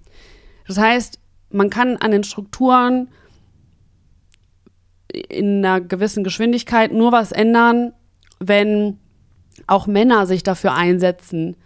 [0.66, 1.18] Das heißt,
[1.50, 3.08] man kann an den Strukturen
[5.10, 7.92] in einer gewissen Geschwindigkeit nur was ändern,
[8.38, 8.98] wenn
[9.66, 11.56] auch Männer sich dafür einsetzen,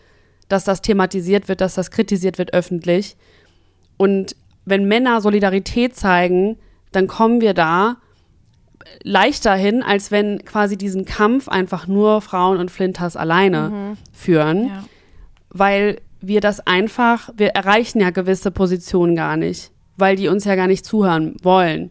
[0.48, 3.16] dass das thematisiert wird, dass das kritisiert wird öffentlich.
[3.96, 6.58] Und wenn Männer Solidarität zeigen,
[6.92, 7.96] dann kommen wir da
[9.02, 13.96] leichter hin, als wenn quasi diesen Kampf einfach nur Frauen und Flinters alleine mhm.
[14.12, 14.66] führen.
[14.68, 14.84] Ja.
[15.50, 20.54] Weil wir das einfach, wir erreichen ja gewisse Positionen gar nicht, weil die uns ja
[20.54, 21.90] gar nicht zuhören wollen.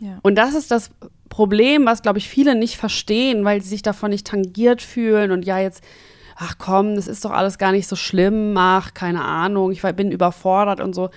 [0.00, 0.18] Ja.
[0.22, 0.90] Und das ist das
[1.28, 5.44] Problem, was, glaube ich, viele nicht verstehen, weil sie sich davon nicht tangiert fühlen und
[5.44, 5.82] ja, jetzt,
[6.36, 10.10] ach komm, das ist doch alles gar nicht so schlimm, ach, keine Ahnung, ich bin
[10.10, 11.10] überfordert und so.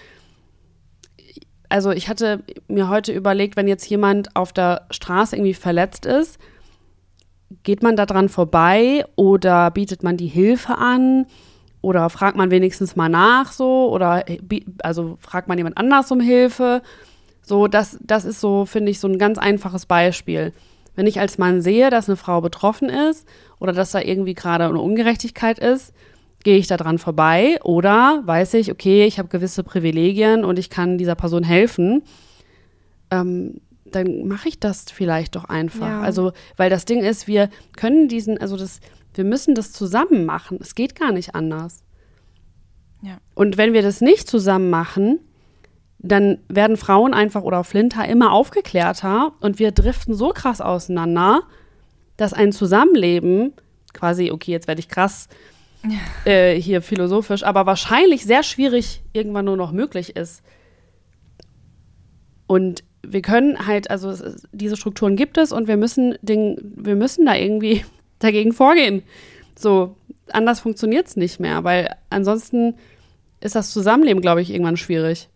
[1.73, 6.37] Also ich hatte mir heute überlegt, wenn jetzt jemand auf der Straße irgendwie verletzt ist,
[7.63, 11.25] geht man da dran vorbei oder bietet man die Hilfe an?
[11.81, 13.91] Oder fragt man wenigstens mal nach so?
[13.91, 14.23] Oder
[14.83, 16.83] also fragt man jemand anders um Hilfe?
[17.41, 20.53] So, das, das ist so, finde ich, so ein ganz einfaches Beispiel.
[20.95, 23.27] Wenn ich als Mann sehe, dass eine Frau betroffen ist
[23.59, 25.91] oder dass da irgendwie gerade eine Ungerechtigkeit ist,
[26.43, 30.69] gehe ich da dran vorbei oder weiß ich, okay, ich habe gewisse Privilegien und ich
[30.69, 32.03] kann dieser Person helfen,
[33.11, 35.87] ähm, dann mache ich das vielleicht doch einfach.
[35.87, 36.01] Ja.
[36.01, 38.79] Also, weil das Ding ist, wir können diesen, also das,
[39.13, 40.57] wir müssen das zusammen machen.
[40.61, 41.83] Es geht gar nicht anders.
[43.01, 43.17] Ja.
[43.35, 45.19] Und wenn wir das nicht zusammen machen,
[45.99, 51.43] dann werden Frauen einfach oder Flinter immer aufgeklärter und wir driften so krass auseinander,
[52.17, 53.53] dass ein Zusammenleben
[53.93, 55.29] quasi, okay, jetzt werde ich krass
[56.25, 60.43] äh, hier philosophisch, aber wahrscheinlich sehr schwierig irgendwann nur noch möglich ist.
[62.47, 66.95] Und wir können halt, also es, diese Strukturen gibt es und wir müssen, den, wir
[66.95, 67.83] müssen da irgendwie
[68.19, 69.03] dagegen vorgehen.
[69.55, 69.95] So,
[70.31, 72.75] anders funktioniert es nicht mehr, weil ansonsten
[73.41, 75.29] ist das Zusammenleben, glaube ich, irgendwann schwierig.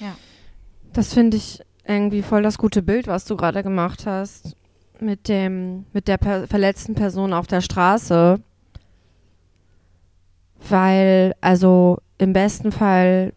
[0.00, 0.16] Ja.
[0.92, 4.56] Das finde ich irgendwie voll das gute Bild, was du gerade gemacht hast.
[5.00, 8.40] Mit dem, mit der per verletzten Person auf der Straße.
[10.68, 13.32] Weil, also im besten Fall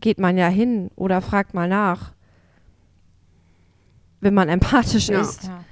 [0.00, 2.12] geht man ja hin oder fragt mal nach,
[4.20, 5.20] wenn man empathisch ja.
[5.20, 5.44] ist.
[5.44, 5.64] Ja.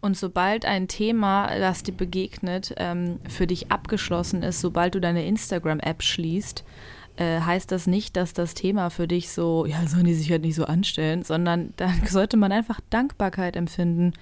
[0.00, 5.26] Und sobald ein Thema, das dir begegnet, ähm, für dich abgeschlossen ist, sobald du deine
[5.26, 6.62] Instagram-App schließt,
[7.16, 10.42] äh, heißt das nicht, dass das Thema für dich so, ja, sollen die sich halt
[10.42, 14.12] nicht so anstellen, sondern dann sollte man einfach Dankbarkeit empfinden.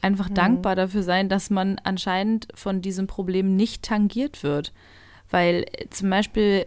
[0.00, 0.34] Einfach mhm.
[0.34, 4.72] dankbar dafür sein, dass man anscheinend von diesem Problem nicht tangiert wird.
[5.34, 6.64] Weil äh, zum Beispiel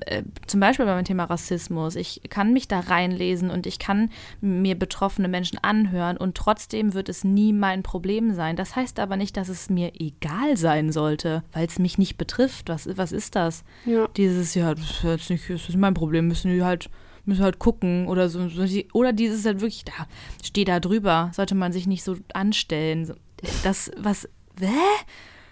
[0.00, 4.10] äh, zum Beispiel beim Thema Rassismus, ich kann mich da reinlesen und ich kann
[4.42, 8.56] mir betroffene Menschen anhören und trotzdem wird es nie mein Problem sein.
[8.56, 12.68] Das heißt aber nicht, dass es mir egal sein sollte, weil es mich nicht betrifft.
[12.68, 13.64] Was, was ist das?
[13.86, 14.06] Ja.
[14.18, 16.90] Dieses, ja, das ist, nicht, das ist mein Problem, müssen die halt
[17.24, 18.46] müssen halt gucken oder so.
[18.92, 20.06] Oder dieses halt wirklich, da
[20.42, 23.14] steht da drüber, sollte man sich nicht so anstellen.
[23.62, 24.28] Das, was,
[24.60, 24.66] hä?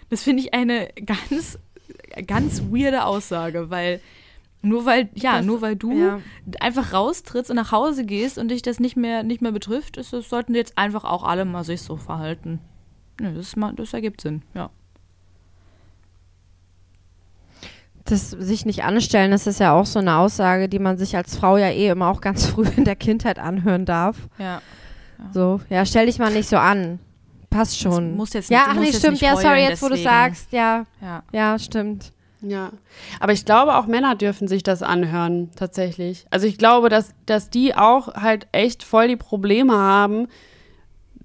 [0.09, 1.57] Das finde ich eine ganz,
[2.27, 3.99] ganz weirde Aussage, weil
[4.61, 6.19] nur weil, ja, das, nur weil du ja.
[6.61, 10.13] einfach raustrittst und nach Hause gehst und dich das nicht mehr, nicht mehr betrifft, ist,
[10.13, 12.59] das sollten jetzt einfach auch alle mal sich so verhalten.
[13.19, 14.69] Ja, das, das ergibt Sinn, ja.
[18.05, 21.35] Das sich nicht anstellen, das ist ja auch so eine Aussage, die man sich als
[21.35, 24.29] Frau ja eh immer auch ganz früh in der Kindheit anhören darf.
[24.37, 24.45] Ja.
[24.45, 24.61] ja.
[25.33, 26.99] So, ja, stell dich mal nicht so an.
[27.53, 28.09] Passt schon.
[28.09, 29.21] Das muss jetzt nicht, ja, ach nee, stimmt.
[29.21, 29.91] Ja, sorry, jetzt deswegen.
[29.91, 30.51] wo du sagst.
[30.51, 32.11] Ja, ja, ja stimmt.
[32.41, 32.71] Ja,
[33.21, 36.25] aber ich glaube, auch Männer dürfen sich das anhören, tatsächlich.
[36.29, 40.27] Also ich glaube, dass, dass die auch halt echt voll die Probleme haben,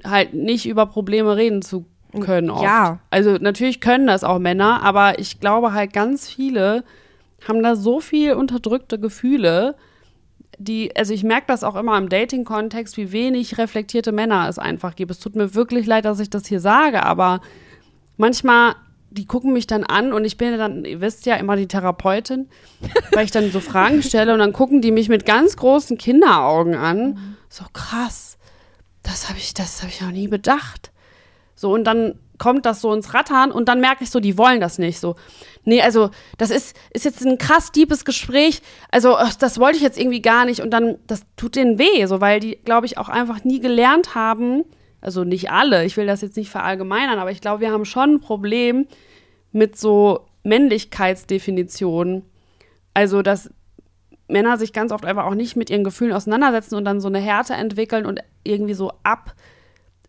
[0.04, 1.86] halt nicht über Probleme reden zu
[2.20, 2.50] können.
[2.50, 2.62] Oft.
[2.62, 3.00] Ja.
[3.10, 6.84] Also natürlich können das auch Männer, aber ich glaube halt ganz viele
[7.46, 9.76] haben da so viel unterdrückte Gefühle,
[10.58, 14.96] die, also ich merke das auch immer im Dating-Kontext, wie wenig reflektierte Männer es einfach
[14.96, 15.10] gibt.
[15.10, 17.40] Es tut mir wirklich leid, dass ich das hier sage, aber
[18.16, 18.74] manchmal
[19.10, 21.66] die gucken mich dann an und ich bin ja dann, ihr wisst ja, immer die
[21.66, 22.48] Therapeutin,
[23.12, 26.74] weil ich dann so Fragen stelle und dann gucken die mich mit ganz großen Kinderaugen
[26.74, 26.98] an.
[26.98, 27.36] Mhm.
[27.48, 28.36] So krass,
[29.02, 30.90] das habe ich, das habe ich noch nie bedacht.
[31.54, 34.60] So und dann kommt das so ins Rattern und dann merke ich so, die wollen
[34.60, 35.16] das nicht so.
[35.64, 38.62] Nee, also das ist, ist jetzt ein krass deepes Gespräch.
[38.90, 42.20] Also das wollte ich jetzt irgendwie gar nicht und dann, das tut denen weh, so
[42.20, 44.64] weil die, glaube ich, auch einfach nie gelernt haben,
[45.00, 48.14] also nicht alle, ich will das jetzt nicht verallgemeinern, aber ich glaube, wir haben schon
[48.14, 48.86] ein Problem,
[49.52, 52.24] mit so Männlichkeitsdefinitionen.
[52.94, 53.50] Also, dass
[54.28, 57.18] Männer sich ganz oft einfach auch nicht mit ihren Gefühlen auseinandersetzen und dann so eine
[57.18, 59.34] Härte entwickeln und irgendwie so ab,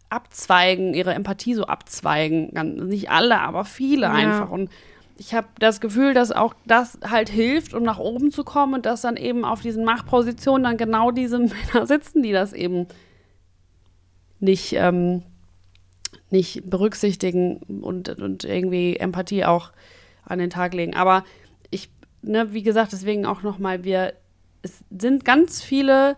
[0.09, 2.51] abzweigen, ihre Empathie so abzweigen.
[2.87, 4.13] Nicht alle, aber viele ja.
[4.13, 4.49] einfach.
[4.49, 4.69] Und
[5.17, 8.85] ich habe das Gefühl, dass auch das halt hilft, um nach oben zu kommen und
[8.85, 11.39] dass dann eben auf diesen Machtpositionen dann genau diese
[11.73, 12.87] Männer sitzen, die das eben
[14.39, 15.23] nicht, ähm,
[16.29, 19.71] nicht berücksichtigen und, und irgendwie Empathie auch
[20.23, 20.95] an den Tag legen.
[20.95, 21.23] Aber
[21.69, 21.89] ich,
[22.21, 24.13] ne, wie gesagt, deswegen auch nochmal, wir,
[24.61, 26.15] es sind ganz viele,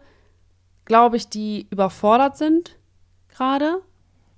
[0.85, 2.77] glaube ich, die überfordert sind
[3.41, 3.81] gerade.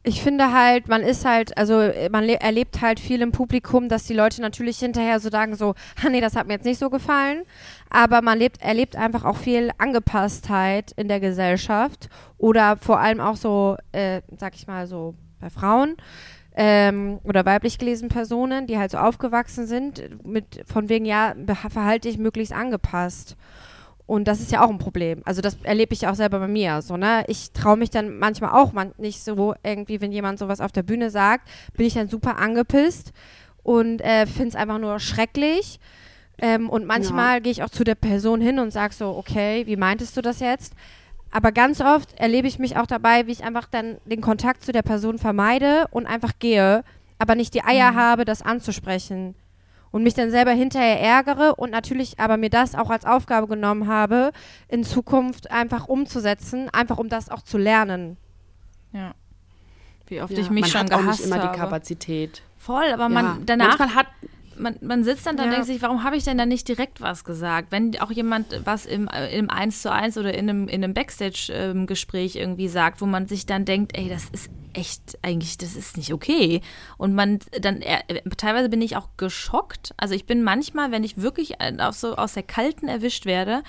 [0.05, 4.13] Ich finde halt, man ist halt, also man erlebt halt viel im Publikum, dass die
[4.13, 7.43] Leute natürlich hinterher so sagen so, ah nee, das hat mir jetzt nicht so gefallen.
[7.89, 13.37] Aber man lebt, erlebt einfach auch viel Angepasstheit in der Gesellschaft oder vor allem auch
[13.37, 15.95] so, äh, sag ich mal so, bei Frauen
[16.55, 21.33] ähm, oder weiblich gelesenen Personen, die halt so aufgewachsen sind, mit von wegen, ja,
[21.69, 23.37] verhalte ich möglichst angepasst.
[24.05, 25.21] Und das ist ja auch ein Problem.
[25.23, 26.81] Also das erlebe ich auch selber bei mir.
[26.81, 27.23] So, ne?
[27.27, 30.83] Ich traue mich dann manchmal auch man nicht so irgendwie, wenn jemand sowas auf der
[30.83, 33.13] Bühne sagt, bin ich dann super angepisst
[33.63, 35.79] und äh, finde es einfach nur schrecklich.
[36.37, 37.39] Ähm, und manchmal ja.
[37.39, 40.39] gehe ich auch zu der Person hin und sage so, okay, wie meintest du das
[40.39, 40.73] jetzt?
[41.31, 44.71] Aber ganz oft erlebe ich mich auch dabei, wie ich einfach dann den Kontakt zu
[44.71, 46.83] der Person vermeide und einfach gehe,
[47.17, 47.95] aber nicht die Eier mhm.
[47.95, 49.33] habe, das anzusprechen.
[49.93, 53.87] Und mich dann selber hinterher ärgere und natürlich aber mir das auch als Aufgabe genommen
[53.87, 54.31] habe,
[54.67, 58.17] in Zukunft einfach umzusetzen, einfach um das auch zu lernen.
[58.91, 59.13] Ja.
[60.07, 61.03] Wie oft ja, ich mich schon gehasst habe.
[61.03, 61.55] Man hat auch nicht immer habe.
[61.55, 62.41] die Kapazität.
[62.57, 63.37] Voll, aber man ja.
[63.45, 64.07] danach Manchmal hat
[64.63, 65.49] man, man sitzt dann da ja.
[65.49, 67.71] und denkt sich, warum habe ich denn da nicht direkt was gesagt?
[67.71, 72.37] Wenn auch jemand was im, im 1 zu 1 oder in einem, in einem Backstage-Gespräch
[72.37, 76.13] irgendwie sagt, wo man sich dann denkt, ey, das ist echt eigentlich, das ist nicht
[76.13, 76.61] okay.
[76.97, 79.93] Und man dann, äh, teilweise bin ich auch geschockt.
[79.97, 81.55] Also ich bin manchmal, wenn ich wirklich
[81.91, 83.61] so aus der Kalten erwischt werde,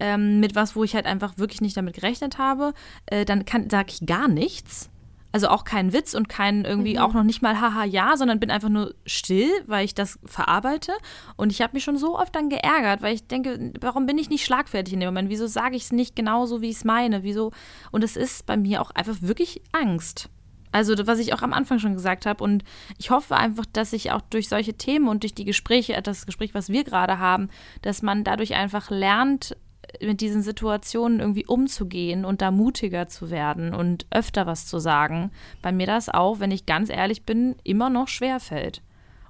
[0.00, 2.72] ähm, mit was, wo ich halt einfach wirklich nicht damit gerechnet habe,
[3.06, 4.90] äh, dann sage ich gar nichts
[5.38, 6.98] also auch keinen Witz und keinen irgendwie mhm.
[6.98, 10.90] auch noch nicht mal haha ja, sondern bin einfach nur still, weil ich das verarbeite.
[11.36, 14.30] Und ich habe mich schon so oft dann geärgert, weil ich denke, warum bin ich
[14.30, 15.30] nicht schlagfertig in dem Moment?
[15.30, 17.22] Wieso sage ich es nicht genauso, wie ich es meine?
[17.22, 17.52] Wieso?
[17.92, 20.28] Und es ist bei mir auch einfach wirklich Angst.
[20.72, 22.42] Also, was ich auch am Anfang schon gesagt habe.
[22.42, 22.64] Und
[22.98, 26.52] ich hoffe einfach, dass ich auch durch solche Themen und durch die Gespräche, das Gespräch,
[26.52, 27.48] was wir gerade haben,
[27.82, 29.56] dass man dadurch einfach lernt,
[30.00, 35.30] mit diesen Situationen irgendwie umzugehen und da mutiger zu werden und öfter was zu sagen,
[35.62, 38.82] bei mir das auch, wenn ich ganz ehrlich bin, immer noch schwer fällt.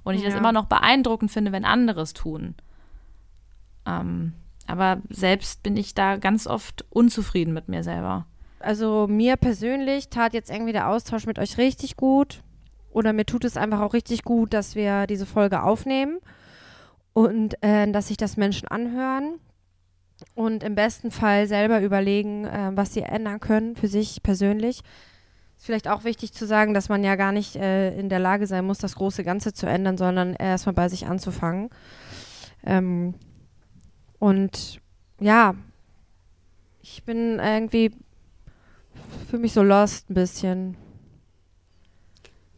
[0.03, 0.29] Und ich ja.
[0.29, 2.55] das immer noch beeindruckend finde, wenn andere es tun.
[3.85, 4.33] Ähm,
[4.67, 8.25] aber selbst bin ich da ganz oft unzufrieden mit mir selber.
[8.59, 12.41] Also mir persönlich tat jetzt irgendwie der Austausch mit euch richtig gut.
[12.91, 16.19] Oder mir tut es einfach auch richtig gut, dass wir diese Folge aufnehmen
[17.13, 19.39] und äh, dass sich das Menschen anhören
[20.35, 24.81] und im besten Fall selber überlegen, äh, was sie ändern können für sich persönlich.
[25.57, 28.47] Ist vielleicht auch wichtig zu sagen, dass man ja gar nicht äh, in der Lage
[28.47, 31.69] sein muss, das große Ganze zu ändern, sondern erstmal bei sich anzufangen.
[32.65, 33.15] Ähm,
[34.19, 34.79] und
[35.19, 35.55] ja,
[36.81, 37.91] ich bin irgendwie
[39.29, 40.77] für mich so lost ein bisschen.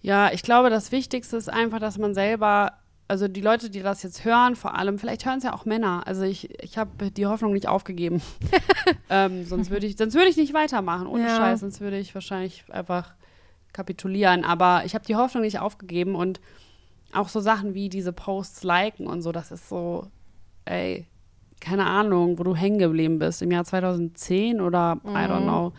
[0.01, 2.74] Ja, ich glaube, das Wichtigste ist einfach, dass man selber
[3.12, 6.03] also die Leute, die das jetzt hören, vor allem, vielleicht hören es ja auch Männer.
[6.05, 8.22] Also ich, ich habe die Hoffnung nicht aufgegeben.
[9.09, 11.07] ähm, sonst würde ich, sonst ich nicht weitermachen.
[11.07, 11.36] Ohne ja.
[11.36, 13.14] Scheiß, sonst würde ich wahrscheinlich einfach
[13.74, 14.45] kapitulieren.
[14.45, 16.39] Aber ich habe die Hoffnung nicht aufgegeben und
[17.12, 20.07] auch so Sachen wie diese Posts liken und so, das ist so,
[20.64, 21.05] ey,
[21.59, 23.41] keine Ahnung, wo du hängen geblieben bist.
[23.41, 25.09] Im Jahr 2010 oder mhm.
[25.09, 25.43] I don't mhm.
[25.43, 25.74] know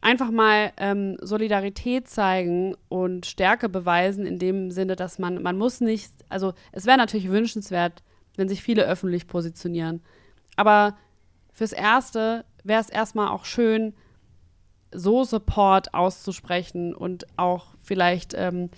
[0.00, 5.80] einfach mal ähm, Solidarität zeigen und Stärke beweisen in dem Sinne, dass man, man muss
[5.80, 8.02] nicht, also es wäre natürlich wünschenswert,
[8.36, 10.02] wenn sich viele öffentlich positionieren.
[10.56, 10.96] Aber
[11.52, 13.94] fürs Erste wäre es erstmal auch schön,
[14.92, 18.70] so Support auszusprechen und auch vielleicht, ähm,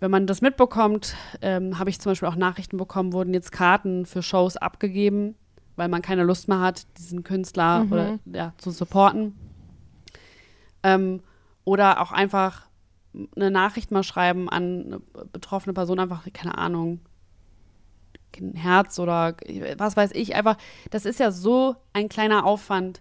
[0.00, 4.06] wenn man das mitbekommt, ähm, habe ich zum Beispiel auch Nachrichten bekommen, wurden jetzt Karten
[4.06, 5.34] für Shows abgegeben,
[5.74, 7.92] weil man keine Lust mehr hat, diesen Künstler mhm.
[7.92, 9.34] oder, ja, zu supporten.
[10.86, 11.20] Ähm,
[11.64, 12.68] oder auch einfach
[13.34, 15.00] eine Nachricht mal schreiben an eine
[15.32, 17.00] betroffene Person, einfach, keine Ahnung,
[18.38, 19.36] ein Herz oder
[19.78, 20.34] was weiß ich.
[20.34, 20.56] Einfach,
[20.90, 23.00] das ist ja so ein kleiner Aufwand.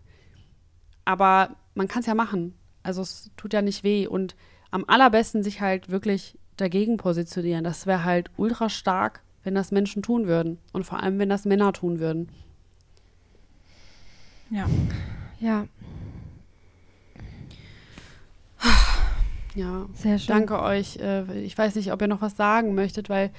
[1.04, 2.56] Aber man kann es ja machen.
[2.84, 4.08] Also es tut ja nicht weh.
[4.08, 4.36] Und
[4.72, 7.64] am allerbesten sich halt wirklich dagegen positionieren.
[7.64, 10.58] Das wäre halt ultra stark, wenn das Menschen tun würden.
[10.72, 12.30] Und vor allem, wenn das Männer tun würden.
[14.50, 14.68] Ja.
[15.40, 15.68] Ja.
[19.56, 20.36] Ja, Sehr schön.
[20.36, 20.98] danke euch.
[20.98, 23.32] Äh, Ich weiß nicht, ob ihr noch was sagen möchtet, weil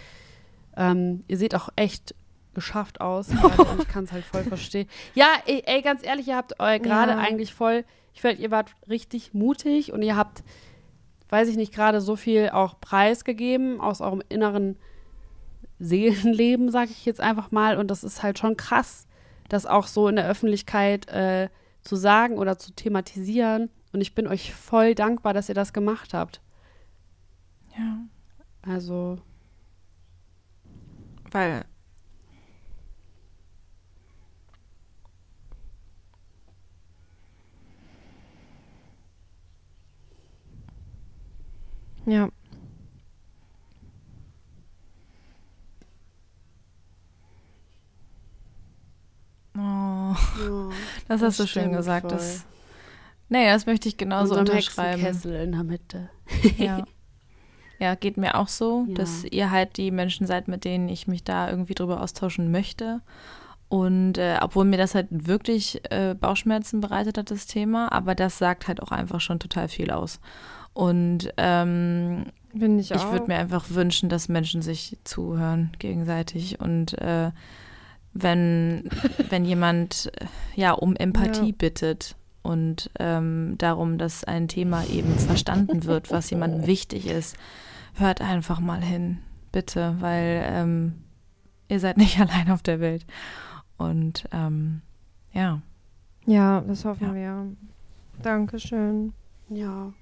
[0.77, 2.15] ähm, ihr seht auch echt
[2.55, 3.29] geschafft aus.
[3.79, 4.89] ich kann es halt voll verstehen.
[5.15, 7.19] Ja, ey, ey, ganz ehrlich, ihr habt euer gerade Ja.
[7.19, 10.43] eigentlich voll, ich finde, ihr wart richtig mutig und ihr habt,
[11.29, 14.77] weiß ich nicht, gerade so viel auch preisgegeben aus eurem inneren
[15.79, 17.77] Seelenleben, sage ich jetzt einfach mal.
[17.77, 19.07] Und das ist halt schon krass,
[19.49, 21.49] das auch so in der Öffentlichkeit äh,
[21.83, 23.69] zu sagen oder zu thematisieren.
[23.97, 26.43] Und ich bin euch voll dankbar, dass ihr das gemacht habt.
[27.79, 27.97] Ja.
[28.61, 29.17] Also,
[31.31, 31.65] Weil
[42.05, 42.29] Ja.
[49.57, 50.71] Oh, ja,
[51.09, 52.03] das hast du schön gesagt.
[52.03, 52.11] voll.
[52.11, 52.45] Das,
[53.29, 55.01] nee, das möchte ich genauso unserem unterschreiben.
[55.03, 56.11] Hexenkessel in der Mitte.
[56.59, 56.85] Ja.
[57.79, 58.95] ja, geht mir auch so, Ja.
[58.95, 63.01] dass ihr halt die Menschen seid, mit denen ich mich da irgendwie drüber austauschen möchte.
[63.69, 68.39] Und äh, obwohl mir das halt wirklich äh, Bauchschmerzen bereitet hat, das Thema, aber das
[68.39, 70.21] sagt halt auch einfach schon total viel aus.
[70.73, 72.97] Und ähm, ich auch.
[72.97, 77.33] ich würde mir einfach wünschen, dass Menschen sich zuhören gegenseitig und äh,
[78.15, 78.89] wenn,
[79.29, 81.55] wenn jemand äh, ja um Empathie Ja.
[81.59, 82.15] bittet
[82.47, 87.37] und ähm, darum, dass ein Thema eben verstanden wird, was jemandem wichtig ist,
[87.95, 89.19] hört einfach mal hin,
[89.53, 91.03] bitte, weil ähm,
[91.69, 93.05] ihr seid nicht allein auf der Welt.
[93.77, 94.81] Und ähm,
[95.33, 95.61] ja,
[96.27, 97.15] Ja, das hoffen Ja.
[97.15, 97.47] wir.
[98.23, 99.13] Dankeschön.
[99.51, 99.93] Ja.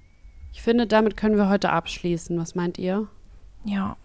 [0.53, 2.37] Ich finde, damit können wir heute abschließen.
[2.39, 3.07] Was meint ihr?
[3.65, 3.97] ja,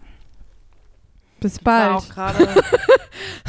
[1.39, 2.37] Bis War auch bald.
[2.37, 2.61] gerade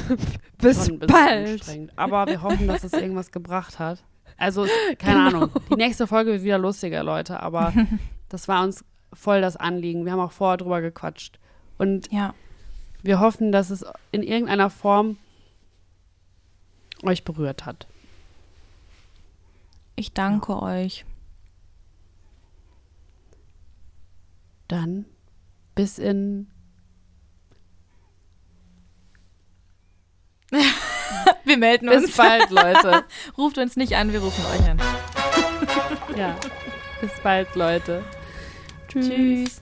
[0.58, 1.48] Bis bald.
[1.50, 1.92] anstrengend.
[1.96, 4.04] Aber wir hoffen, dass es irgendwas gebracht hat.
[4.42, 4.66] Also,
[4.98, 5.50] keine Ahnung.
[5.70, 7.38] Die nächste Folge wird wieder lustiger, Leute.
[7.38, 7.72] Aber
[8.28, 10.04] das war uns voll das Anliegen.
[10.04, 11.38] Wir haben auch vorher drüber gequatscht.
[11.78, 12.34] Und ja,
[13.02, 15.16] wir hoffen, dass es in irgendeiner Form
[17.04, 17.86] euch berührt hat.
[19.94, 21.04] ich danke euch.
[24.66, 25.04] Dann
[25.76, 26.48] bis in
[31.44, 32.16] Wir melden bis uns.
[32.16, 33.04] bald, Leute.
[33.38, 34.78] Ruft uns nicht an, wir rufen euch an.
[36.16, 36.36] Ja.
[37.00, 38.04] Bis bald, Leute.
[38.88, 39.61] Tschüss.